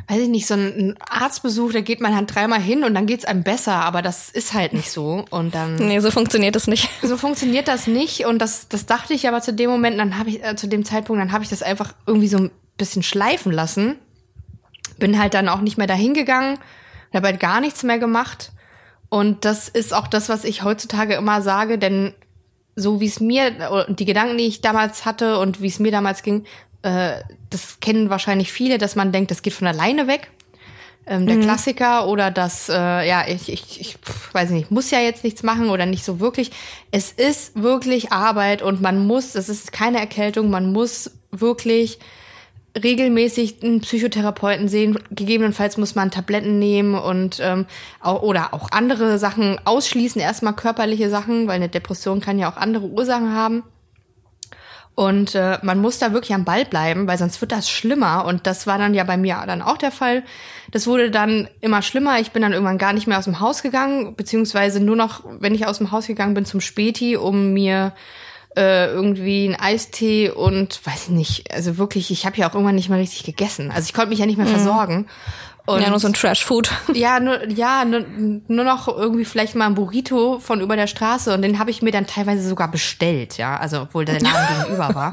[0.08, 3.24] weiß ich nicht, so ein Arztbesuch, da geht man halt dreimal hin und dann geht's
[3.24, 5.24] einem besser, aber das ist halt nicht so.
[5.30, 5.74] Und dann.
[5.84, 6.88] Nee, so funktioniert das nicht.
[7.02, 8.26] So funktioniert das nicht.
[8.26, 10.84] Und das, das dachte ich aber zu dem Moment, dann habe ich, äh, zu dem
[10.84, 13.96] Zeitpunkt, dann habe ich das einfach irgendwie so ein bisschen schleifen lassen.
[14.98, 16.58] Bin halt dann auch nicht mehr dahin gegangen,
[17.12, 18.52] habe halt gar nichts mehr gemacht.
[19.14, 22.14] Und das ist auch das, was ich heutzutage immer sage, denn
[22.74, 26.24] so wie es mir, die Gedanken, die ich damals hatte und wie es mir damals
[26.24, 26.46] ging,
[26.82, 30.32] äh, das kennen wahrscheinlich viele, dass man denkt, das geht von alleine weg.
[31.06, 31.42] Ähm, der mhm.
[31.42, 32.72] Klassiker oder das, äh,
[33.08, 33.98] ja, ich, ich, ich
[34.32, 36.50] weiß nicht, muss ja jetzt nichts machen oder nicht so wirklich.
[36.90, 42.00] Es ist wirklich Arbeit und man muss, es ist keine Erkältung, man muss wirklich
[42.80, 44.98] regelmäßig einen Psychotherapeuten sehen.
[45.10, 47.66] Gegebenenfalls muss man Tabletten nehmen und ähm,
[48.00, 52.56] auch, oder auch andere Sachen ausschließen, erstmal körperliche Sachen, weil eine Depression kann ja auch
[52.56, 53.62] andere Ursachen haben.
[54.96, 58.24] Und äh, man muss da wirklich am Ball bleiben, weil sonst wird das schlimmer.
[58.26, 60.22] Und das war dann ja bei mir dann auch der Fall.
[60.70, 62.20] Das wurde dann immer schlimmer.
[62.20, 65.54] Ich bin dann irgendwann gar nicht mehr aus dem Haus gegangen, beziehungsweise nur noch, wenn
[65.54, 67.92] ich aus dem Haus gegangen bin, zum Späti, um mir
[68.56, 72.76] äh, irgendwie einen Eistee und weiß ich nicht, also wirklich, ich habe ja auch irgendwann
[72.76, 73.70] nicht mehr richtig gegessen.
[73.70, 74.52] Also ich konnte mich ja nicht mehr mhm.
[74.52, 75.06] versorgen.
[75.66, 76.70] Und ja, nur so ein Trash-Food.
[76.94, 78.04] Ja, nur, ja nur,
[78.48, 81.80] nur noch irgendwie vielleicht mal ein Burrito von über der Straße und den habe ich
[81.80, 85.10] mir dann teilweise sogar bestellt, ja, also obwohl der Laden gegenüber war.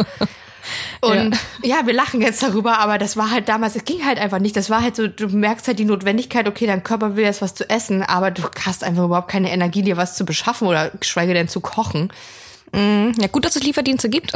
[0.99, 1.77] Und ja.
[1.77, 1.87] ja.
[1.87, 4.55] wir lachen jetzt darüber, aber das war halt damals, es ging halt einfach nicht.
[4.55, 7.55] Das war halt so, du merkst halt die Notwendigkeit, okay, dein Körper will jetzt was
[7.55, 11.33] zu essen, aber du hast einfach überhaupt keine Energie, dir was zu beschaffen oder geschweige
[11.33, 12.11] denn zu kochen.
[12.73, 13.13] Mhm.
[13.19, 14.33] Ja, gut, dass es Lieferdienste gibt.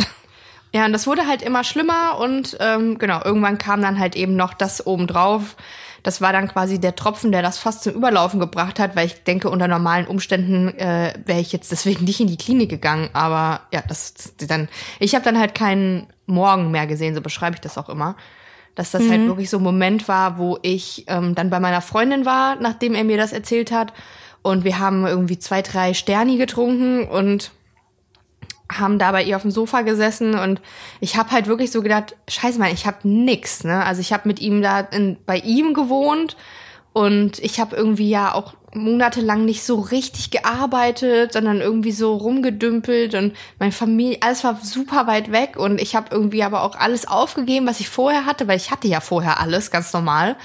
[0.73, 4.35] Ja, und das wurde halt immer schlimmer und ähm, genau, irgendwann kam dann halt eben
[4.35, 5.55] noch das obendrauf.
[6.03, 9.23] Das war dann quasi der Tropfen, der das fast zum Überlaufen gebracht hat, weil ich
[9.23, 13.09] denke, unter normalen Umständen äh, wäre ich jetzt deswegen nicht in die Klinik gegangen.
[13.13, 14.67] Aber ja, das, das dann.
[14.99, 18.15] Ich habe dann halt keinen Morgen mehr gesehen, so beschreibe ich das auch immer.
[18.75, 19.17] Dass das halt mhm.
[19.19, 22.93] halt wirklich so ein Moment war, wo ich ähm, dann bei meiner Freundin war, nachdem
[22.93, 23.93] er mir das erzählt hat.
[24.41, 27.51] Und wir haben irgendwie zwei, drei Sterni getrunken und
[28.71, 30.61] haben da bei ihr auf dem Sofa gesessen und
[30.99, 33.85] ich habe halt wirklich so gedacht, scheiße mal, ich habe nix, ne?
[33.85, 36.35] Also ich habe mit ihm da in, bei ihm gewohnt
[36.93, 43.15] und ich habe irgendwie ja auch monatelang nicht so richtig gearbeitet, sondern irgendwie so rumgedümpelt
[43.15, 47.07] und meine Familie, alles war super weit weg und ich habe irgendwie aber auch alles
[47.07, 50.35] aufgegeben, was ich vorher hatte, weil ich hatte ja vorher alles ganz normal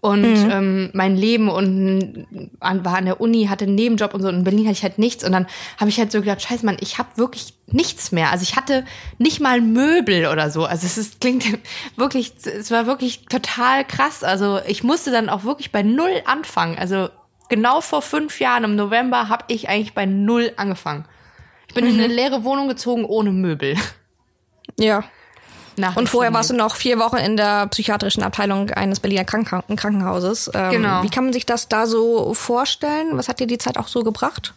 [0.00, 0.50] und mhm.
[0.50, 2.26] ähm, mein Leben und
[2.58, 4.28] an, war an der Uni, hatte einen Nebenjob und so.
[4.28, 5.24] Und in Berlin hatte ich halt nichts.
[5.24, 5.46] Und dann
[5.78, 8.30] habe ich halt so gedacht, scheiße, Mann, ich habe wirklich nichts mehr.
[8.30, 8.86] Also ich hatte
[9.18, 10.64] nicht mal Möbel oder so.
[10.64, 11.44] Also es ist, klingt
[11.96, 14.24] wirklich, es war wirklich total krass.
[14.24, 16.78] Also ich musste dann auch wirklich bei Null anfangen.
[16.78, 17.10] Also
[17.50, 21.04] genau vor fünf Jahren im November habe ich eigentlich bei Null angefangen.
[21.68, 21.90] Ich bin mhm.
[21.90, 23.76] in eine leere Wohnung gezogen ohne Möbel.
[24.78, 25.04] Ja.
[25.76, 29.76] Nach und vorher warst du noch vier Wochen in der psychiatrischen Abteilung eines Berliner Kranken
[29.76, 30.50] Krankenhauses.
[30.54, 31.02] Ähm, genau.
[31.02, 33.16] Wie kann man sich das da so vorstellen?
[33.16, 34.54] Was hat dir die Zeit auch so gebracht?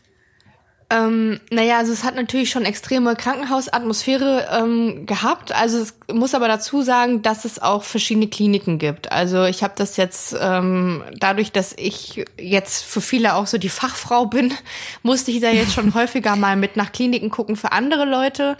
[0.93, 5.52] Ähm, naja, also es hat natürlich schon extreme Krankenhausatmosphäre ähm, gehabt.
[5.52, 9.12] Also es muss aber dazu sagen, dass es auch verschiedene Kliniken gibt.
[9.12, 13.69] Also ich habe das jetzt ähm, dadurch, dass ich jetzt für viele auch so die
[13.69, 14.54] Fachfrau bin,
[15.04, 18.56] musste ich da jetzt schon häufiger mal mit nach Kliniken gucken für andere Leute.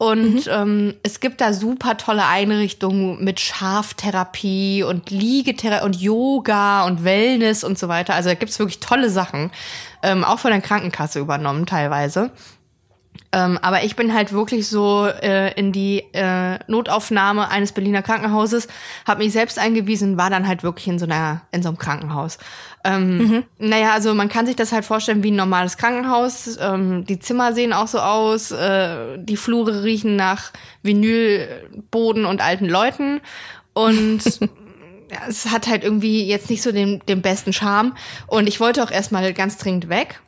[0.00, 0.50] Und mhm.
[0.50, 7.64] ähm, es gibt da super tolle Einrichtungen mit Schaftherapie und Liegetherapie und Yoga und Wellness
[7.64, 8.14] und so weiter.
[8.14, 9.50] Also da gibt's wirklich tolle Sachen,
[10.02, 12.30] ähm, auch von der Krankenkasse übernommen teilweise.
[13.32, 18.68] Ähm, aber ich bin halt wirklich so äh, in die äh, Notaufnahme eines Berliner Krankenhauses,
[19.06, 22.38] habe mich selbst eingewiesen, war dann halt wirklich in so einer in so einem Krankenhaus.
[22.82, 23.44] Ähm, mhm.
[23.58, 26.58] Naja, also man kann sich das halt vorstellen wie ein normales Krankenhaus.
[26.60, 32.66] Ähm, die Zimmer sehen auch so aus, äh, die Flure riechen nach Vinylboden und alten
[32.66, 33.20] Leuten
[33.74, 37.94] und ja, es hat halt irgendwie jetzt nicht so den, den besten Charme.
[38.26, 40.20] Und ich wollte auch erstmal ganz dringend weg.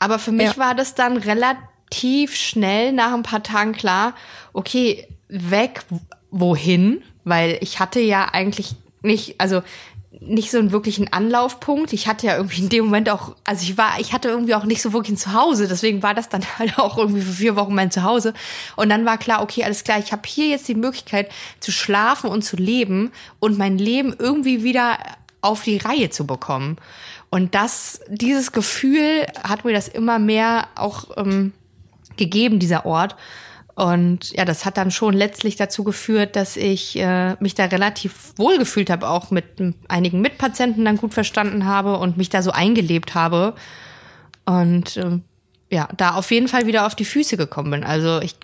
[0.00, 0.58] Aber für mich ja.
[0.58, 4.14] war das dann relativ relativ schnell nach ein paar Tagen klar,
[4.52, 5.82] okay, weg,
[6.30, 7.02] wohin?
[7.24, 9.62] Weil ich hatte ja eigentlich nicht, also
[10.20, 11.92] nicht so einen wirklichen Anlaufpunkt.
[11.92, 14.64] Ich hatte ja irgendwie in dem Moment auch, also ich war, ich hatte irgendwie auch
[14.64, 15.68] nicht so wirklich ein Zuhause.
[15.68, 18.34] Deswegen war das dann halt auch irgendwie für vier Wochen mein Zuhause.
[18.76, 22.28] Und dann war klar, okay, alles klar, ich habe hier jetzt die Möglichkeit zu schlafen
[22.28, 24.98] und zu leben und mein Leben irgendwie wieder
[25.40, 26.76] auf die Reihe zu bekommen.
[27.30, 31.52] Und das, dieses Gefühl hat mir das immer mehr auch ähm,
[32.16, 33.16] gegeben, dieser Ort.
[33.74, 38.34] Und ja, das hat dann schon letztlich dazu geführt, dass ich äh, mich da relativ
[38.36, 39.44] wohl gefühlt habe, auch mit
[39.88, 43.54] einigen Mitpatienten dann gut verstanden habe und mich da so eingelebt habe.
[44.44, 45.20] Und äh,
[45.70, 47.84] ja, da auf jeden Fall wieder auf die Füße gekommen bin.
[47.84, 48.34] Also ich,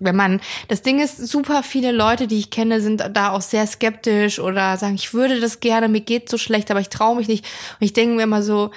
[0.00, 3.68] wenn man, das Ding ist, super viele Leute, die ich kenne, sind da auch sehr
[3.68, 7.28] skeptisch oder sagen, ich würde das gerne, mir geht so schlecht, aber ich traue mich
[7.28, 7.44] nicht.
[7.78, 8.72] Und ich denke mir immer so,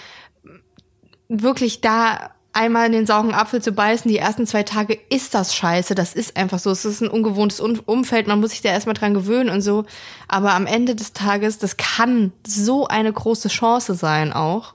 [1.30, 5.56] wirklich da einmal in den sauren Apfel zu beißen, die ersten zwei Tage ist das
[5.56, 5.96] scheiße.
[5.96, 6.72] Das ist einfach so.
[6.72, 8.28] Es ist ein ungewohntes Umfeld.
[8.28, 9.86] Man muss sich da erstmal dran gewöhnen und so.
[10.28, 14.74] Aber am Ende des Tages, das kann so eine große Chance sein auch.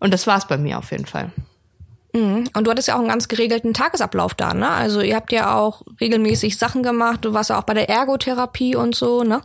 [0.00, 1.32] Und das war's bei mir auf jeden Fall.
[2.12, 2.48] Mhm.
[2.54, 4.68] Und du hattest ja auch einen ganz geregelten Tagesablauf da, ne?
[4.68, 7.24] Also ihr habt ja auch regelmäßig Sachen gemacht.
[7.24, 9.42] Du warst ja auch bei der Ergotherapie und so, ne?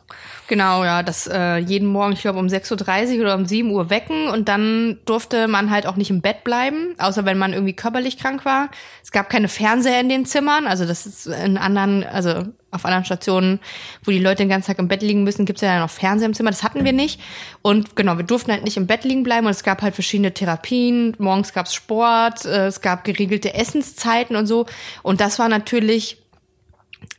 [0.48, 1.04] Genau, ja.
[1.04, 4.48] Das äh, jeden Morgen, ich glaube, um 6.30 Uhr oder um 7 Uhr wecken und
[4.48, 8.46] dann durfte man halt auch nicht im Bett bleiben, außer wenn man irgendwie körperlich krank
[8.46, 8.70] war.
[9.04, 13.06] Es gab keine Fernseher in den Zimmern, also das ist in anderen, also auf anderen
[13.06, 13.60] Stationen,
[14.04, 16.34] wo die Leute den ganzen Tag im Bett liegen müssen, gibt's ja noch Fernseher im
[16.34, 16.50] Zimmer.
[16.50, 17.20] Das hatten wir nicht.
[17.62, 19.46] Und genau, wir durften halt nicht im Bett liegen bleiben.
[19.46, 21.16] Und es gab halt verschiedene Therapien.
[21.20, 24.66] Morgens gab's Sport, äh, es gab geregelte Essenszeiten und so.
[25.02, 26.18] Und das war natürlich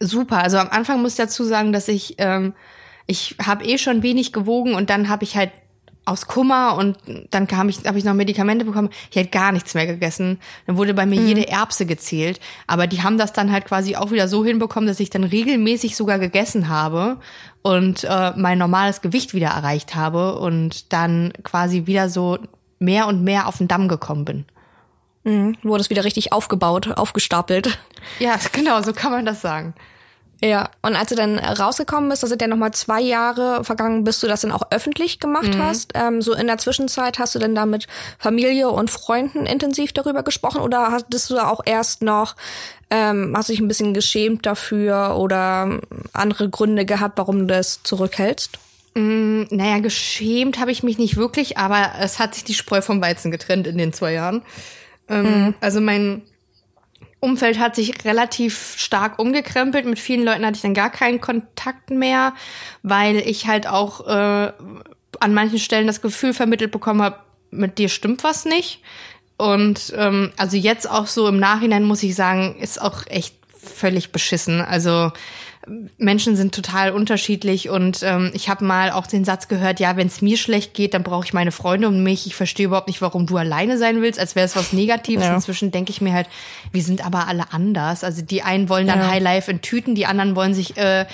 [0.01, 0.43] super.
[0.43, 2.55] Also am Anfang muss ich dazu sagen, dass ich, ähm,
[3.07, 5.51] ich habe eh schon wenig gewogen und dann habe ich halt
[6.05, 6.99] aus Kummer und
[7.31, 8.91] dann kam ich, habe ich noch Medikamente bekommen.
[9.11, 10.39] Ich hätte gar nichts mehr gegessen.
[10.67, 11.29] Dann wurde bei mir mhm.
[11.29, 12.41] jede Erbse gezählt.
[12.67, 15.97] Aber die haben das dann halt quasi auch wieder so hinbekommen, dass ich dann regelmäßig
[15.97, 17.19] sogar gegessen habe
[17.63, 22.39] und äh, mein normales Gewicht wieder erreicht habe und dann quasi wieder so
[22.79, 24.45] mehr und mehr auf den Damm gekommen bin.
[25.25, 25.57] Mhm.
[25.63, 27.79] Wurde es wieder richtig aufgebaut, aufgestapelt.
[28.19, 29.75] Ja, genau, so kann man das sagen.
[30.45, 34.21] Ja, und als du dann rausgekommen bist, da sind ja nochmal zwei Jahre vergangen, bis
[34.21, 35.63] du das dann auch öffentlich gemacht mhm.
[35.63, 35.93] hast.
[35.95, 37.87] Ähm, so in der Zwischenzeit hast du denn da mit
[38.19, 42.37] Familie und Freunden intensiv darüber gesprochen oder hattest du auch erst noch,
[42.91, 45.81] ähm, hast dich ein bisschen geschämt dafür oder
[46.13, 48.59] andere Gründe gehabt, warum du das zurückhältst?
[48.93, 53.01] Mm, naja, geschämt habe ich mich nicht wirklich, aber es hat sich die Spreu vom
[53.01, 54.43] Weizen getrennt in den zwei Jahren.
[55.09, 55.55] Ähm, mhm.
[55.63, 56.21] Also mein
[57.25, 59.87] Umfeld hat sich relativ stark umgekrempelt.
[59.87, 62.35] Mit vielen Leuten hatte ich dann gar keinen Kontakt mehr,
[62.83, 64.53] weil ich halt auch äh,
[65.21, 67.19] an manchen Stellen das Gefühl vermittelt bekommen habe,
[67.51, 68.81] mit dir stimmt was nicht.
[69.37, 74.13] Und ähm, also jetzt auch so im Nachhinein muss ich sagen, ist auch echt völlig
[74.13, 74.61] beschissen.
[74.61, 75.11] Also
[75.99, 80.07] Menschen sind total unterschiedlich und ähm, ich habe mal auch den Satz gehört, ja, wenn
[80.07, 82.27] es mir schlecht geht, dann brauche ich meine Freunde um mich.
[82.27, 85.25] Ich verstehe überhaupt nicht, warum du alleine sein willst, als wäre es was Negatives.
[85.25, 85.35] Ja.
[85.35, 86.29] Inzwischen denke ich mir halt,
[86.73, 88.05] wir sind aber alle anders.
[88.05, 89.09] Also die einen wollen dann ja.
[89.09, 91.07] High Life in Tüten, die anderen wollen sich äh, äh,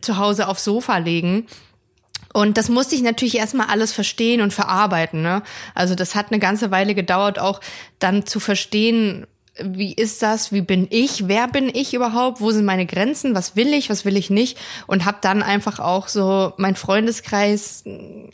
[0.00, 1.46] zu Hause aufs Sofa legen.
[2.32, 5.22] Und das musste ich natürlich erstmal alles verstehen und verarbeiten.
[5.22, 5.42] Ne?
[5.74, 7.60] Also das hat eine ganze Weile gedauert, auch
[7.98, 9.26] dann zu verstehen,
[9.62, 13.56] wie ist das, wie bin ich, wer bin ich überhaupt, wo sind meine Grenzen, was
[13.56, 14.58] will ich, was will ich nicht?
[14.86, 17.84] Und habe dann einfach auch so mein Freundeskreis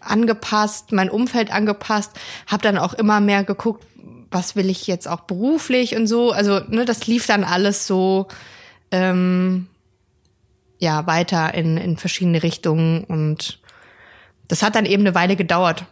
[0.01, 2.13] angepasst, mein Umfeld angepasst,
[2.47, 3.85] habe dann auch immer mehr geguckt,
[4.31, 8.27] was will ich jetzt auch beruflich und so, also ne, das lief dann alles so
[8.91, 9.69] ähm,
[10.79, 13.05] ja weiter in, in verschiedene Richtungen.
[13.05, 13.61] Und
[14.49, 15.85] das hat dann eben eine Weile gedauert,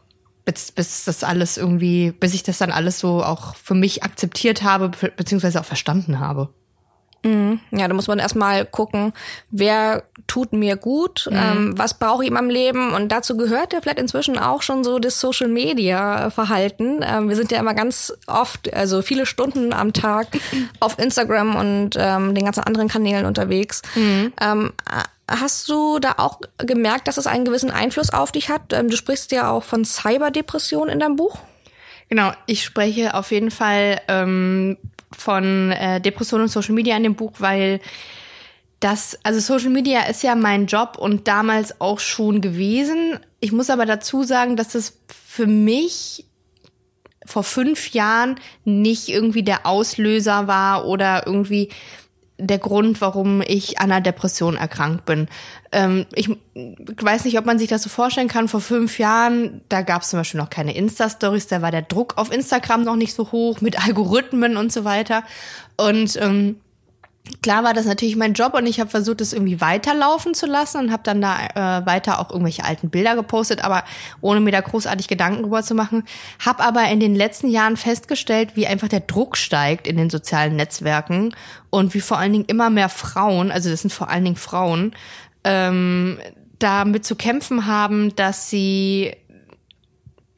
[0.44, 4.62] bis, bis das alles irgendwie, bis ich das dann alles so auch für mich akzeptiert
[4.62, 6.50] habe, beziehungsweise auch verstanden habe.
[7.24, 7.60] Mhm.
[7.70, 9.12] Ja, da muss man erstmal gucken,
[9.50, 11.36] wer tut mir gut, mhm.
[11.36, 14.84] ähm, was brauche ich in meinem Leben und dazu gehört ja vielleicht inzwischen auch schon
[14.84, 17.00] so das Social Media Verhalten.
[17.02, 20.28] Ähm, wir sind ja immer ganz oft, also viele Stunden am Tag
[20.80, 23.82] auf Instagram und ähm, den ganzen anderen Kanälen unterwegs.
[23.96, 24.32] Mhm.
[24.40, 24.72] Ähm,
[25.26, 28.74] Hast du da auch gemerkt, dass es einen gewissen Einfluss auf dich hat?
[28.74, 31.38] Ähm, du sprichst ja auch von Cyberdepression in deinem Buch.
[32.10, 34.76] Genau, ich spreche auf jeden Fall ähm,
[35.16, 37.80] von äh, Depression und Social Media in dem Buch, weil
[38.80, 43.18] das, also Social Media ist ja mein Job und damals auch schon gewesen.
[43.40, 46.26] Ich muss aber dazu sagen, dass es für mich
[47.24, 51.70] vor fünf Jahren nicht irgendwie der Auslöser war oder irgendwie
[52.38, 55.28] der Grund, warum ich an einer Depression erkrankt bin.
[55.70, 58.48] Ähm, ich weiß nicht, ob man sich das so vorstellen kann.
[58.48, 62.14] Vor fünf Jahren, da gab es zum Beispiel noch keine Insta-Stories, da war der Druck
[62.16, 65.22] auf Instagram noch nicht so hoch mit Algorithmen und so weiter.
[65.76, 66.56] Und ähm,
[67.42, 70.78] klar war das natürlich mein Job und ich habe versucht, es irgendwie weiterlaufen zu lassen
[70.78, 73.84] und habe dann da äh, weiter auch irgendwelche alten Bilder gepostet, aber
[74.20, 76.04] ohne mir da großartig Gedanken drüber zu machen.
[76.44, 80.56] Habe aber in den letzten Jahren festgestellt, wie einfach der Druck steigt in den sozialen
[80.56, 81.34] Netzwerken
[81.70, 84.94] und wie vor allen Dingen immer mehr Frauen, also das sind vor allen Dingen Frauen,
[85.44, 86.18] ähm,
[86.58, 89.16] damit zu kämpfen haben, dass sie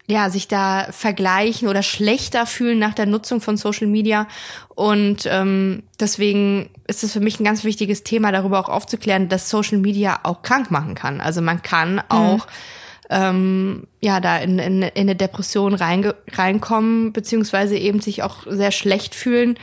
[0.09, 4.29] ja, sich da vergleichen oder schlechter fühlen nach der Nutzung von Social Media.
[4.75, 9.51] Und ähm, deswegen ist es für mich ein ganz wichtiges Thema, darüber auch aufzuklären, dass
[9.51, 11.21] Social Media auch krank machen kann.
[11.21, 12.01] Also man kann mhm.
[12.09, 12.47] auch
[13.11, 18.73] ähm, ja da in, in, in eine Depression reinge reinkommen, beziehungsweise eben sich auch sehr
[18.73, 19.59] schlecht fühlen,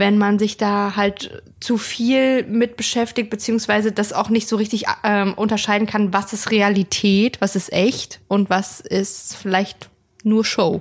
[0.00, 4.86] wenn man sich da halt zu viel mit beschäftigt, beziehungsweise das auch nicht so richtig
[5.04, 9.90] ähm, unterscheiden kann, was ist Realität, was ist echt und was ist vielleicht
[10.24, 10.80] nur Show.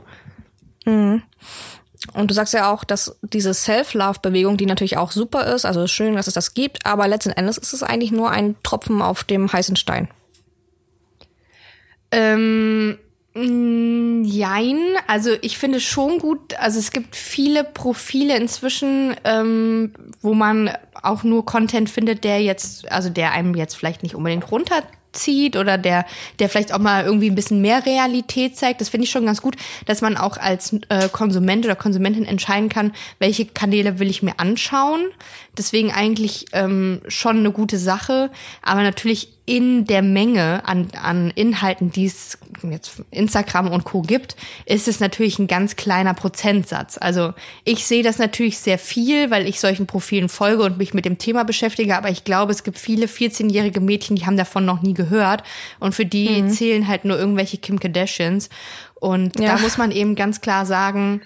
[0.86, 1.22] Mhm.
[2.14, 6.16] Und du sagst ja auch, dass diese Self-Love-Bewegung, die natürlich auch super ist, also schön,
[6.16, 9.52] dass es das gibt, aber letzten Endes ist es eigentlich nur ein Tropfen auf dem
[9.52, 10.08] heißen Stein.
[12.12, 12.98] Ähm,
[13.44, 20.72] jein, also ich finde schon gut, also es gibt viele Profile inzwischen, ähm, wo man
[21.02, 25.78] auch nur Content findet, der jetzt, also der einem jetzt vielleicht nicht unbedingt runterzieht oder
[25.78, 26.06] der,
[26.40, 28.82] der vielleicht auch mal irgendwie ein bisschen mehr Realität zeigt.
[28.82, 32.70] Das finde ich schon ganz gut, dass man auch als äh, Konsument oder Konsumentin entscheiden
[32.70, 35.06] kann, welche Kanäle will ich mir anschauen.
[35.58, 38.30] Deswegen eigentlich ähm, schon eine gute Sache.
[38.62, 44.04] Aber natürlich in der Menge an, an Inhalten, die es jetzt Instagram und Co.
[44.04, 44.36] gibt,
[44.68, 47.00] ist es natürlich ein ganz kleiner Prozentsatz.
[47.02, 47.34] Also
[47.64, 51.18] ich sehe das natürlich sehr viel, weil ich solchen Profilen folge und mich mit dem
[51.18, 54.94] Thema beschäftige, aber ich glaube, es gibt viele 14-jährige Mädchen, die haben davon noch nie
[54.94, 55.42] gehört
[55.80, 56.50] und für die mhm.
[56.52, 58.50] zählen halt nur irgendwelche Kim Kardashians.
[59.00, 59.56] Und ja.
[59.56, 61.22] da muss man eben ganz klar sagen,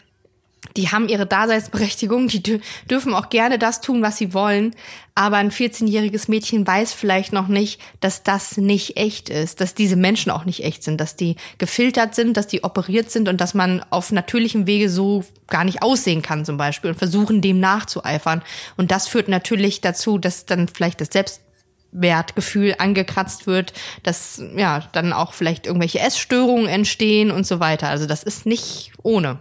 [0.78, 4.76] die haben ihre Daseinsberechtigung, die dürfen auch gerne das tun, was sie wollen,
[5.16, 9.96] aber ein 14-jähriges Mädchen weiß vielleicht noch nicht, dass das nicht echt ist, dass diese
[9.96, 13.54] Menschen auch nicht echt sind, dass die gefiltert sind, dass die operiert sind und dass
[13.54, 18.42] man auf natürlichem Wege so gar nicht aussehen kann zum Beispiel und versuchen dem nachzueifern.
[18.76, 25.14] Und das führt natürlich dazu, dass dann vielleicht das Selbstwertgefühl angekratzt wird, dass ja dann
[25.14, 27.90] auch vielleicht irgendwelche Essstörungen entstehen und so weiter.
[27.90, 29.40] Also das ist nicht ohne.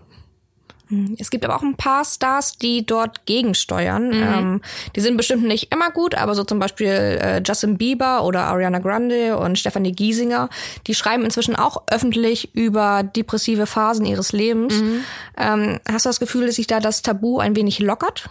[1.19, 4.09] Es gibt aber auch ein paar Stars, die dort gegensteuern.
[4.09, 4.15] Mhm.
[4.15, 4.61] Ähm,
[4.95, 8.79] die sind bestimmt nicht immer gut, aber so zum Beispiel äh, Justin Bieber oder Ariana
[8.79, 10.49] Grande und Stephanie Giesinger,
[10.87, 14.81] die schreiben inzwischen auch öffentlich über depressive Phasen ihres Lebens.
[14.81, 15.05] Mhm.
[15.37, 18.29] Ähm, hast du das Gefühl, dass sich da das Tabu ein wenig lockert?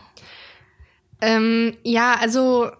[1.21, 2.71] Ähm, ja, also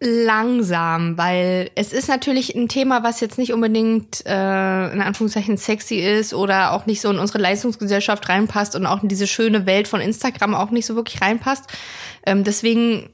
[0.00, 5.96] langsam, weil es ist natürlich ein Thema, was jetzt nicht unbedingt äh, in Anführungszeichen sexy
[5.96, 9.88] ist oder auch nicht so in unsere Leistungsgesellschaft reinpasst und auch in diese schöne Welt
[9.88, 11.64] von Instagram auch nicht so wirklich reinpasst.
[12.24, 13.10] Ähm, deswegen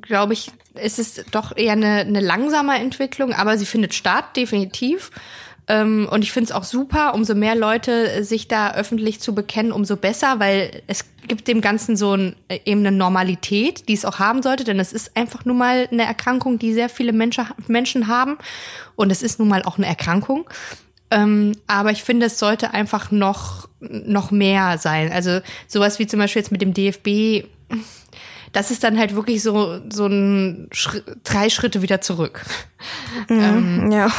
[0.00, 5.10] glaube ich, ist es doch eher eine, eine langsame Entwicklung, aber sie findet statt, definitiv.
[5.70, 9.70] Ähm, und ich finde es auch super, umso mehr Leute sich da öffentlich zu bekennen,
[9.70, 14.04] umso besser, weil es gibt dem Ganzen so ein, äh, eben eine Normalität, die es
[14.04, 17.46] auch haben sollte, denn es ist einfach nun mal eine Erkrankung, die sehr viele Menschen,
[17.68, 18.36] Menschen haben.
[18.96, 20.50] Und es ist nun mal auch eine Erkrankung.
[21.12, 25.12] Ähm, aber ich finde, es sollte einfach noch, noch mehr sein.
[25.12, 27.46] Also sowas wie zum Beispiel jetzt mit dem DFB,
[28.52, 32.44] das ist dann halt wirklich so, so ein Schritt, drei Schritte wieder zurück.
[33.28, 34.10] Mhm, ähm, ja.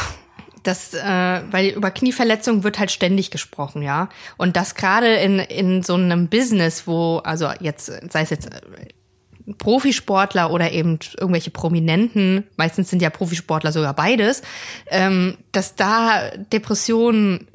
[0.62, 4.08] Das, äh, weil über Knieverletzungen wird halt ständig gesprochen, ja.
[4.36, 8.60] Und das gerade in, in so einem Business, wo, also jetzt, sei es jetzt äh,
[9.58, 14.42] Profisportler oder eben irgendwelche Prominenten, meistens sind ja Profisportler sogar beides,
[14.86, 17.48] ähm, dass da Depressionen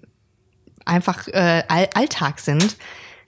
[0.86, 2.76] einfach äh, Alltag sind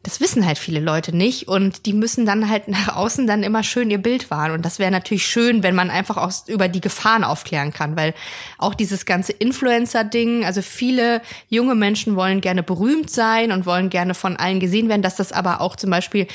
[0.04, 3.64] das wissen halt viele Leute nicht und die müssen dann halt nach außen dann immer
[3.64, 6.82] schön ihr Bild wahren und das wäre natürlich schön, wenn man einfach auch über die
[6.82, 8.14] Gefahren aufklären kann, weil
[8.58, 14.14] auch dieses ganze Influencer-Ding, also viele junge Menschen wollen gerne berühmt sein und wollen gerne
[14.14, 16.28] von allen gesehen werden, dass das aber auch zum Beispiel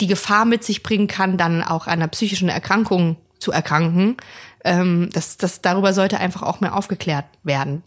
[0.00, 4.16] die Gefahr mit sich bringen kann, dann auch einer psychischen Erkrankung zu erkranken.
[4.64, 7.82] Ähm, das, das darüber sollte einfach auch mehr aufgeklärt werden.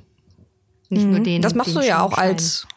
[0.90, 1.12] Nicht mhm.
[1.12, 1.42] nur den.
[1.42, 2.68] Das machst den du ja auch als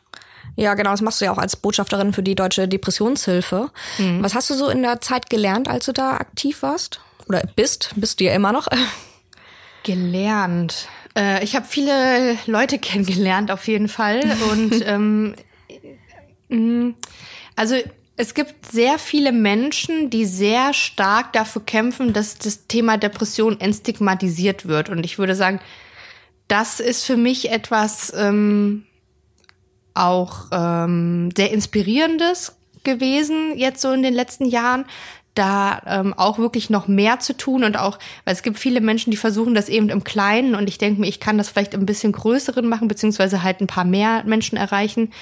[0.57, 3.71] ja, genau, das machst du ja auch als Botschafterin für die Deutsche Depressionshilfe.
[3.99, 4.23] Mhm.
[4.23, 7.01] Was hast du so in der Zeit gelernt, als du da aktiv warst?
[7.29, 7.91] Oder bist?
[7.97, 8.69] Bist du ja immer noch?
[9.83, 10.89] Gelernt.
[11.17, 14.21] Äh, ich habe viele Leute kennengelernt, auf jeden Fall.
[14.51, 15.35] Und ähm,
[16.49, 16.95] mm,
[17.57, 17.77] also
[18.17, 24.67] es gibt sehr viele Menschen, die sehr stark dafür kämpfen, dass das Thema Depression entstigmatisiert
[24.67, 24.89] wird.
[24.89, 25.61] Und ich würde sagen,
[26.47, 28.85] das ist für mich etwas, ähm,
[29.95, 34.85] auch ähm, sehr inspirierendes gewesen jetzt so in den letzten Jahren
[35.35, 39.11] da ähm, auch wirklich noch mehr zu tun und auch, weil es gibt viele Menschen,
[39.11, 41.87] die versuchen das eben im Kleinen und ich denke mir, ich kann das vielleicht ein
[41.87, 45.13] bisschen größeren machen, beziehungsweise halt ein paar mehr Menschen erreichen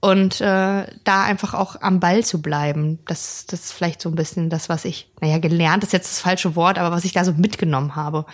[0.00, 2.98] und äh, da einfach auch am Ball zu bleiben.
[3.06, 6.20] Das, das ist vielleicht so ein bisschen das, was ich, naja, gelernt ist jetzt das
[6.20, 8.26] falsche Wort, aber was ich da so mitgenommen habe.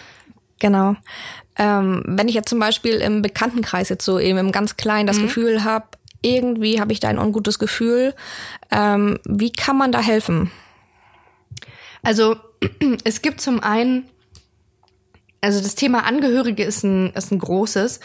[0.59, 0.97] Genau.
[1.59, 5.19] Ähm, wenn ich jetzt zum Beispiel im Bekanntenkreis jetzt so eben im ganz Kleinen das
[5.19, 5.23] mhm.
[5.23, 5.87] Gefühl habe,
[6.23, 8.15] irgendwie habe ich da ein ungutes Gefühl,
[8.71, 10.51] ähm, wie kann man da helfen?
[12.03, 12.37] Also
[13.05, 14.09] es gibt zum einen,
[15.41, 18.01] also das Thema Angehörige ist ein, ist ein großes.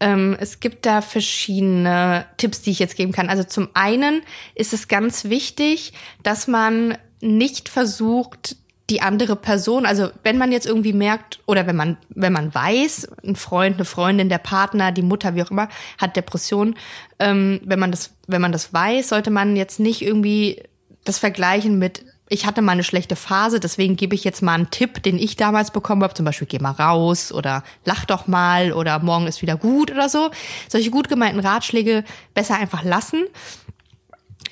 [0.00, 3.28] Ähm, es gibt da verschiedene Tipps, die ich jetzt geben kann.
[3.28, 4.22] Also zum einen
[4.54, 8.56] ist es ganz wichtig, dass man nicht versucht,
[8.92, 13.08] die andere Person, also wenn man jetzt irgendwie merkt oder wenn man wenn man weiß,
[13.26, 16.76] ein Freund, eine Freundin, der Partner, die Mutter, wie auch immer, hat Depressionen,
[17.18, 20.62] ähm, wenn man das wenn man das weiß, sollte man jetzt nicht irgendwie
[21.04, 24.70] das vergleichen mit ich hatte mal eine schlechte Phase, deswegen gebe ich jetzt mal einen
[24.70, 28.72] Tipp, den ich damals bekommen habe, zum Beispiel geh mal raus oder lach doch mal
[28.72, 30.30] oder morgen ist wieder gut oder so.
[30.68, 33.24] Solche gut gemeinten Ratschläge besser einfach lassen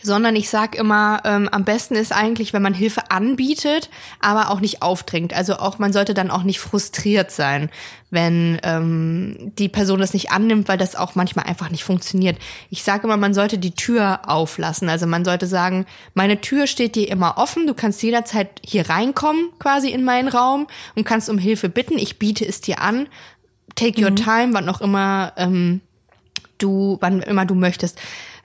[0.03, 3.91] sondern ich sag immer, ähm, am besten ist eigentlich, wenn man Hilfe anbietet,
[4.21, 5.35] aber auch nicht aufdringt.
[5.35, 7.71] Also auch man sollte dann auch nicht frustriert sein,
[8.11, 12.39] wenn ähm, die Person das nicht annimmt, weil das auch manchmal einfach nicht funktioniert.
[12.71, 14.89] Ich sage immer, man sollte die Tür auflassen.
[14.89, 19.51] Also man sollte sagen, meine Tür steht dir immer offen, du kannst jederzeit hier reinkommen,
[19.59, 21.99] quasi in meinen Raum und kannst um Hilfe bitten.
[21.99, 23.07] Ich biete es dir an
[23.81, 24.17] take your mhm.
[24.17, 25.81] time, wann auch immer ähm,
[26.59, 27.99] du, wann immer du möchtest.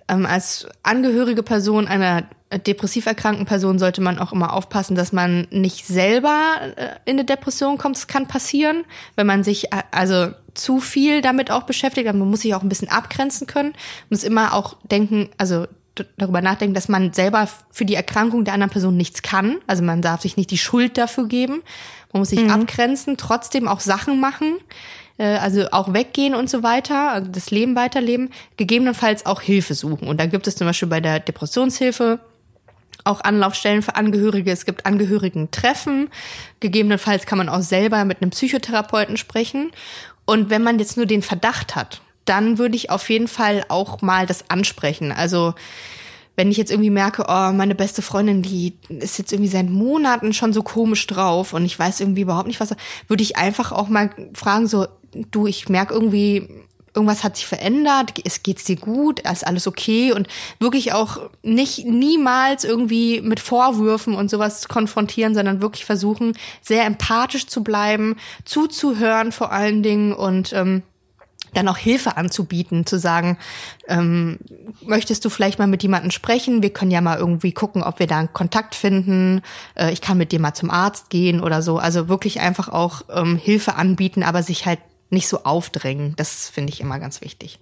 [0.08, 5.47] Ähm, als angehörige Person einer depressiv erkrankten Person sollte man auch immer aufpassen, dass man
[5.51, 7.95] nicht selber äh, in eine Depression kommt.
[7.95, 8.84] Das kann passieren,
[9.16, 12.08] wenn man sich äh, also zu viel damit auch beschäftigt.
[12.08, 13.70] Aber man muss sich auch ein bisschen abgrenzen können.
[13.72, 15.66] Man muss immer auch denken, also
[16.18, 19.58] darüber nachdenken, dass man selber für die Erkrankung der anderen Person nichts kann.
[19.66, 21.64] Also man darf sich nicht die Schuld dafür geben.
[22.12, 22.51] Man muss sich mhm.
[22.51, 24.62] abgrenzen, trotzdem auch Sachen machen, äh,
[25.24, 30.07] also auch weggehen und so weiter, also das Leben weiterleben, gegebenenfalls auch Hilfe suchen.
[30.07, 32.20] Und da gibt es zum Beispiel bei der Depressionshilfe
[33.05, 34.51] auch Anlaufstellen für Angehörige.
[34.51, 36.09] Es gibt Angehörigentreffen.
[36.59, 39.72] Gegebenenfalls kann man auch selber mit einem Psychotherapeuten sprechen.
[40.26, 44.01] Und wenn man jetzt nur den Verdacht hat, dann würde ich auf jeden Fall auch
[44.01, 45.11] mal das ansprechen.
[45.11, 45.53] Also
[46.36, 50.34] wenn ich jetzt irgendwie merke, oh, meine beste Freundin, die ist jetzt irgendwie seit Monaten
[50.34, 52.76] schon so komisch drauf und ich weiß irgendwie überhaupt nicht, was,
[53.07, 54.88] würde ich einfach auch mal fragen, so,
[55.32, 56.49] du, ich merke irgendwie,
[56.95, 60.28] irgendwas hat sich verändert, es geht's dir gut, ist alles okay und
[60.59, 67.47] wirklich auch nicht niemals irgendwie mit Vorwürfen und sowas konfrontieren, sondern wirklich versuchen, sehr empathisch
[67.47, 70.84] zu bleiben, zuzuhören vor allen Dingen und ähm,
[71.53, 73.38] dann auch Hilfe anzubieten, zu sagen,
[73.88, 74.39] ähm,
[74.86, 76.61] möchtest du vielleicht mal mit jemandem sprechen?
[76.61, 79.41] Wir können ja mal irgendwie gucken, ob wir da einen Kontakt finden.
[79.76, 81.78] Äh, ich kann mit dir mal zum Arzt gehen oder so.
[81.78, 84.80] Also wirklich einfach auch ähm, Hilfe anbieten, aber sich halt
[85.10, 86.14] nicht so aufdrängen.
[86.18, 87.60] Das finde ich immer ganz wichtig.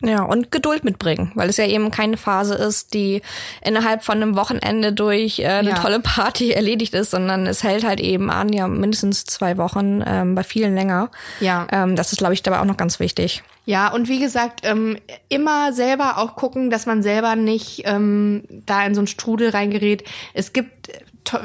[0.00, 3.20] Ja, und Geduld mitbringen, weil es ja eben keine Phase ist, die
[3.62, 5.74] innerhalb von einem Wochenende durch äh, eine ja.
[5.74, 10.36] tolle Party erledigt ist, sondern es hält halt eben an, ja, mindestens zwei Wochen, ähm,
[10.36, 11.10] bei vielen länger.
[11.40, 11.66] Ja.
[11.72, 13.42] Ähm, das ist, glaube ich, dabei auch noch ganz wichtig.
[13.64, 14.98] Ja, und wie gesagt, ähm,
[15.28, 20.04] immer selber auch gucken, dass man selber nicht ähm, da in so einen Strudel reingerät.
[20.32, 20.90] Es gibt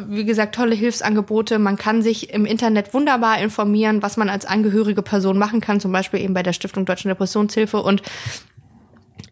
[0.08, 1.60] wie gesagt, tolle Hilfsangebote.
[1.60, 5.92] Man kann sich im Internet wunderbar informieren, was man als angehörige Person machen kann, zum
[5.92, 8.02] Beispiel eben bei der Stiftung Deutsche Depressionshilfe und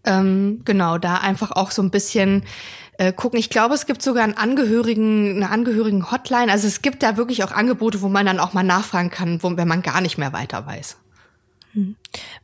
[0.03, 2.43] ähm, genau, da einfach auch so ein bisschen
[2.97, 3.39] äh, gucken.
[3.39, 6.51] Ich glaube, es gibt sogar einen Angehörigen, eine Angehörigen-Hotline.
[6.51, 9.55] Also es gibt da wirklich auch Angebote, wo man dann auch mal nachfragen kann, wo,
[9.57, 10.97] wenn man gar nicht mehr weiter weiß.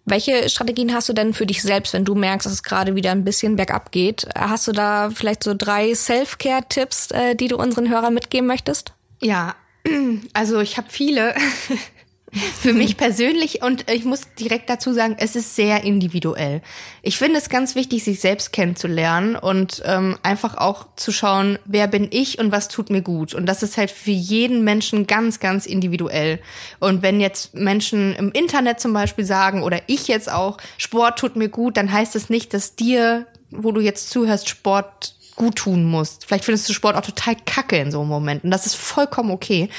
[0.06, 3.12] Welche Strategien hast du denn für dich selbst, wenn du merkst, dass es gerade wieder
[3.12, 4.28] ein bisschen bergab geht?
[4.36, 8.94] Hast du da vielleicht so drei Self-Care-Tipps, äh, die du unseren Hörern mitgeben möchtest?
[9.20, 9.56] Ja,
[10.34, 11.36] also ich habe viele.
[12.38, 16.62] Für mich persönlich und ich muss direkt dazu sagen, es ist sehr individuell.
[17.02, 21.88] Ich finde es ganz wichtig, sich selbst kennenzulernen und ähm, einfach auch zu schauen, wer
[21.88, 23.34] bin ich und was tut mir gut.
[23.34, 26.40] Und das ist halt für jeden Menschen ganz, ganz individuell.
[26.80, 31.36] Und wenn jetzt Menschen im Internet zum Beispiel sagen oder ich jetzt auch, Sport tut
[31.36, 35.86] mir gut, dann heißt es nicht, dass dir, wo du jetzt zuhörst, Sport gut tun
[35.86, 36.26] musst.
[36.26, 38.44] Vielleicht findest du Sport auch total kacke in so einem Moment.
[38.44, 39.70] Und das ist vollkommen okay.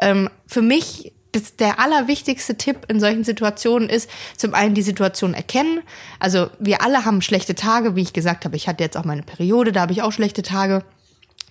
[0.00, 5.34] Ähm, für mich das, der allerwichtigste Tipp in solchen Situationen ist, zum einen die Situation
[5.34, 5.80] erkennen.
[6.18, 8.56] Also wir alle haben schlechte Tage, wie ich gesagt habe.
[8.56, 10.84] Ich hatte jetzt auch meine Periode, da habe ich auch schlechte Tage.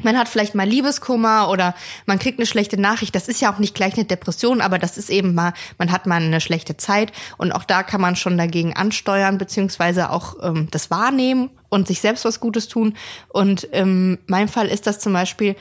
[0.04, 1.74] Man hat vielleicht mal Liebeskummer oder
[2.06, 3.16] man kriegt eine schlechte Nachricht.
[3.16, 6.06] Das ist ja auch nicht gleich eine Depression, aber das ist eben mal, man hat
[6.06, 10.68] mal eine schlechte Zeit und auch da kann man schon dagegen ansteuern, beziehungsweise auch ähm,
[10.72, 12.98] das wahrnehmen und sich selbst was Gutes tun.
[13.30, 15.56] Und ähm, meinem Fall ist das zum Beispiel,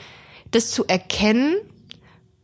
[0.51, 1.55] das zu erkennen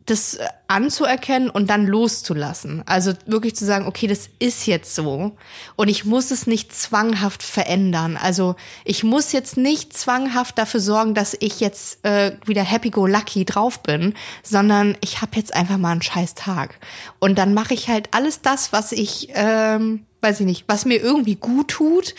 [0.06, 2.82] das anzuerkennen und dann loszulassen.
[2.86, 5.36] Also wirklich zu sagen, okay, das ist jetzt so
[5.76, 8.16] und ich muss es nicht zwanghaft verändern.
[8.16, 13.06] Also ich muss jetzt nicht zwanghaft dafür sorgen, dass ich jetzt äh, wieder happy go
[13.06, 16.78] lucky drauf bin, sondern ich habe jetzt einfach mal einen scheiß Tag
[17.20, 21.00] und dann mache ich halt alles das, was ich, ähm, weiß ich nicht, was mir
[21.00, 22.14] irgendwie gut tut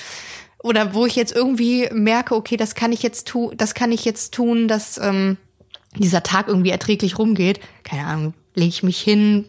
[0.64, 4.06] oder wo ich jetzt irgendwie merke, okay, das kann ich jetzt tun, das kann ich
[4.06, 5.38] jetzt tun, dass ähm,
[5.98, 9.46] dieser Tag irgendwie erträglich rumgeht, keine Ahnung, lege ich mich hin,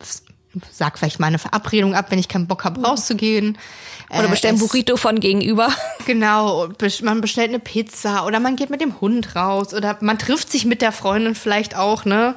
[0.71, 3.59] sag vielleicht mal eine Verabredung ab, wenn ich keinen Bock habe, rauszugehen.
[4.11, 5.69] Oder bestell ein äh, Burrito von gegenüber.
[6.07, 6.69] Genau,
[7.03, 10.67] man bestellt eine Pizza oder man geht mit dem Hund raus oder man trifft sich
[10.67, 12.37] mit der Freundin vielleicht auch, ne?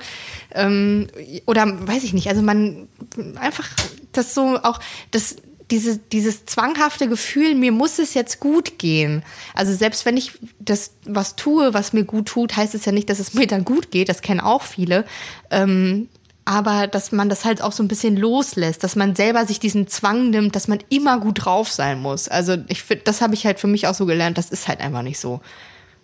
[0.55, 1.07] Ähm,
[1.45, 2.87] oder weiß ich nicht, also man
[3.35, 3.67] einfach
[4.13, 4.79] das so auch,
[5.11, 5.35] das
[5.71, 9.23] diese, dieses zwanghafte Gefühl, mir muss es jetzt gut gehen.
[9.53, 13.09] Also selbst wenn ich das was tue, was mir gut tut, heißt es ja nicht,
[13.09, 14.09] dass es mir dann gut geht.
[14.09, 15.05] Das kennen auch viele.
[15.51, 16.07] Ähm,
[16.45, 19.87] aber dass man das halt auch so ein bisschen loslässt, dass man selber sich diesen
[19.87, 22.29] Zwang nimmt, dass man immer gut drauf sein muss.
[22.29, 24.37] Also ich finde, das habe ich halt für mich auch so gelernt.
[24.37, 25.41] Das ist halt einfach nicht so.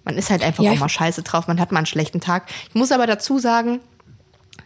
[0.03, 1.47] Man ist halt einfach ja, auch mal scheiße drauf.
[1.47, 2.49] Man hat mal einen schlechten Tag.
[2.68, 3.80] Ich muss aber dazu sagen,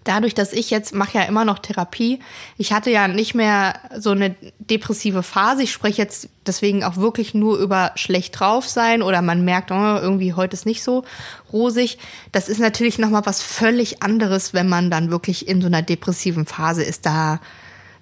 [0.04, 2.20] dadurch, dass ich jetzt mache ja immer noch Therapie,
[2.58, 5.64] ich hatte ja nicht mehr so eine depressive Phase.
[5.64, 9.76] Ich spreche jetzt deswegen auch wirklich nur über schlecht drauf sein oder man merkt, oh,
[9.76, 11.04] irgendwie heute ist nicht so
[11.52, 11.98] rosig.
[12.32, 15.82] Das ist natürlich noch mal was völlig anderes, wenn man dann wirklich in so einer
[15.82, 17.06] depressiven Phase ist.
[17.06, 17.40] Da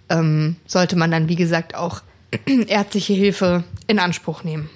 [0.10, 2.02] ähm, sollte man dann, wie gesagt, auch
[2.68, 4.70] ärztliche Hilfe in Anspruch nehmen.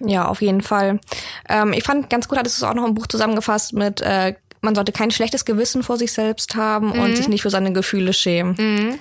[0.00, 1.00] Ja, auf jeden Fall.
[1.48, 4.34] Ähm, ich fand ganz gut, hattest du es auch noch im Buch zusammengefasst mit, äh,
[4.60, 7.00] man sollte kein schlechtes Gewissen vor sich selbst haben mhm.
[7.00, 8.54] und sich nicht für seine Gefühle schämen.
[8.58, 8.98] Mhm.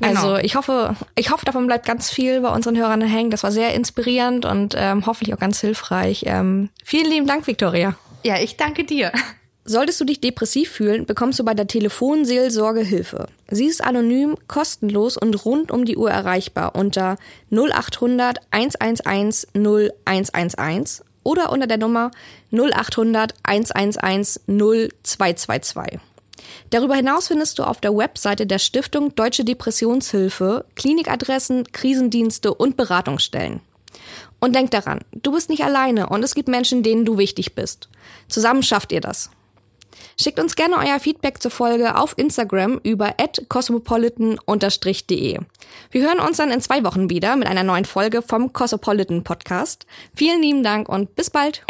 [0.00, 0.08] Genau.
[0.08, 3.30] Also ich hoffe, ich hoffe, davon bleibt ganz viel bei unseren Hörern hängen.
[3.30, 6.24] Das war sehr inspirierend und ähm, hoffentlich auch ganz hilfreich.
[6.26, 7.96] Ähm, vielen lieben Dank, Victoria.
[8.24, 9.12] Ja, ich danke dir.
[9.64, 13.26] Solltest du dich depressiv fühlen, bekommst du bei der Telefonseelsorge Hilfe.
[13.50, 17.18] Sie ist anonym, kostenlos und rund um die Uhr erreichbar unter
[17.50, 22.10] 0800 111 0111 oder unter der Nummer
[22.52, 26.00] 0800 111 0222.
[26.70, 33.60] Darüber hinaus findest du auf der Webseite der Stiftung Deutsche Depressionshilfe Klinikadressen, Krisendienste und Beratungsstellen.
[34.40, 37.88] Und denk daran, du bist nicht alleine und es gibt Menschen, denen du wichtig bist.
[38.28, 39.30] Zusammen schafft ihr das.
[40.20, 43.14] Schickt uns gerne euer Feedback zur Folge auf Instagram über
[43.48, 45.38] cosmopolitan-de.
[45.90, 49.86] Wir hören uns dann in zwei Wochen wieder mit einer neuen Folge vom Cosmopolitan Podcast.
[50.14, 51.64] Vielen lieben Dank und bis bald!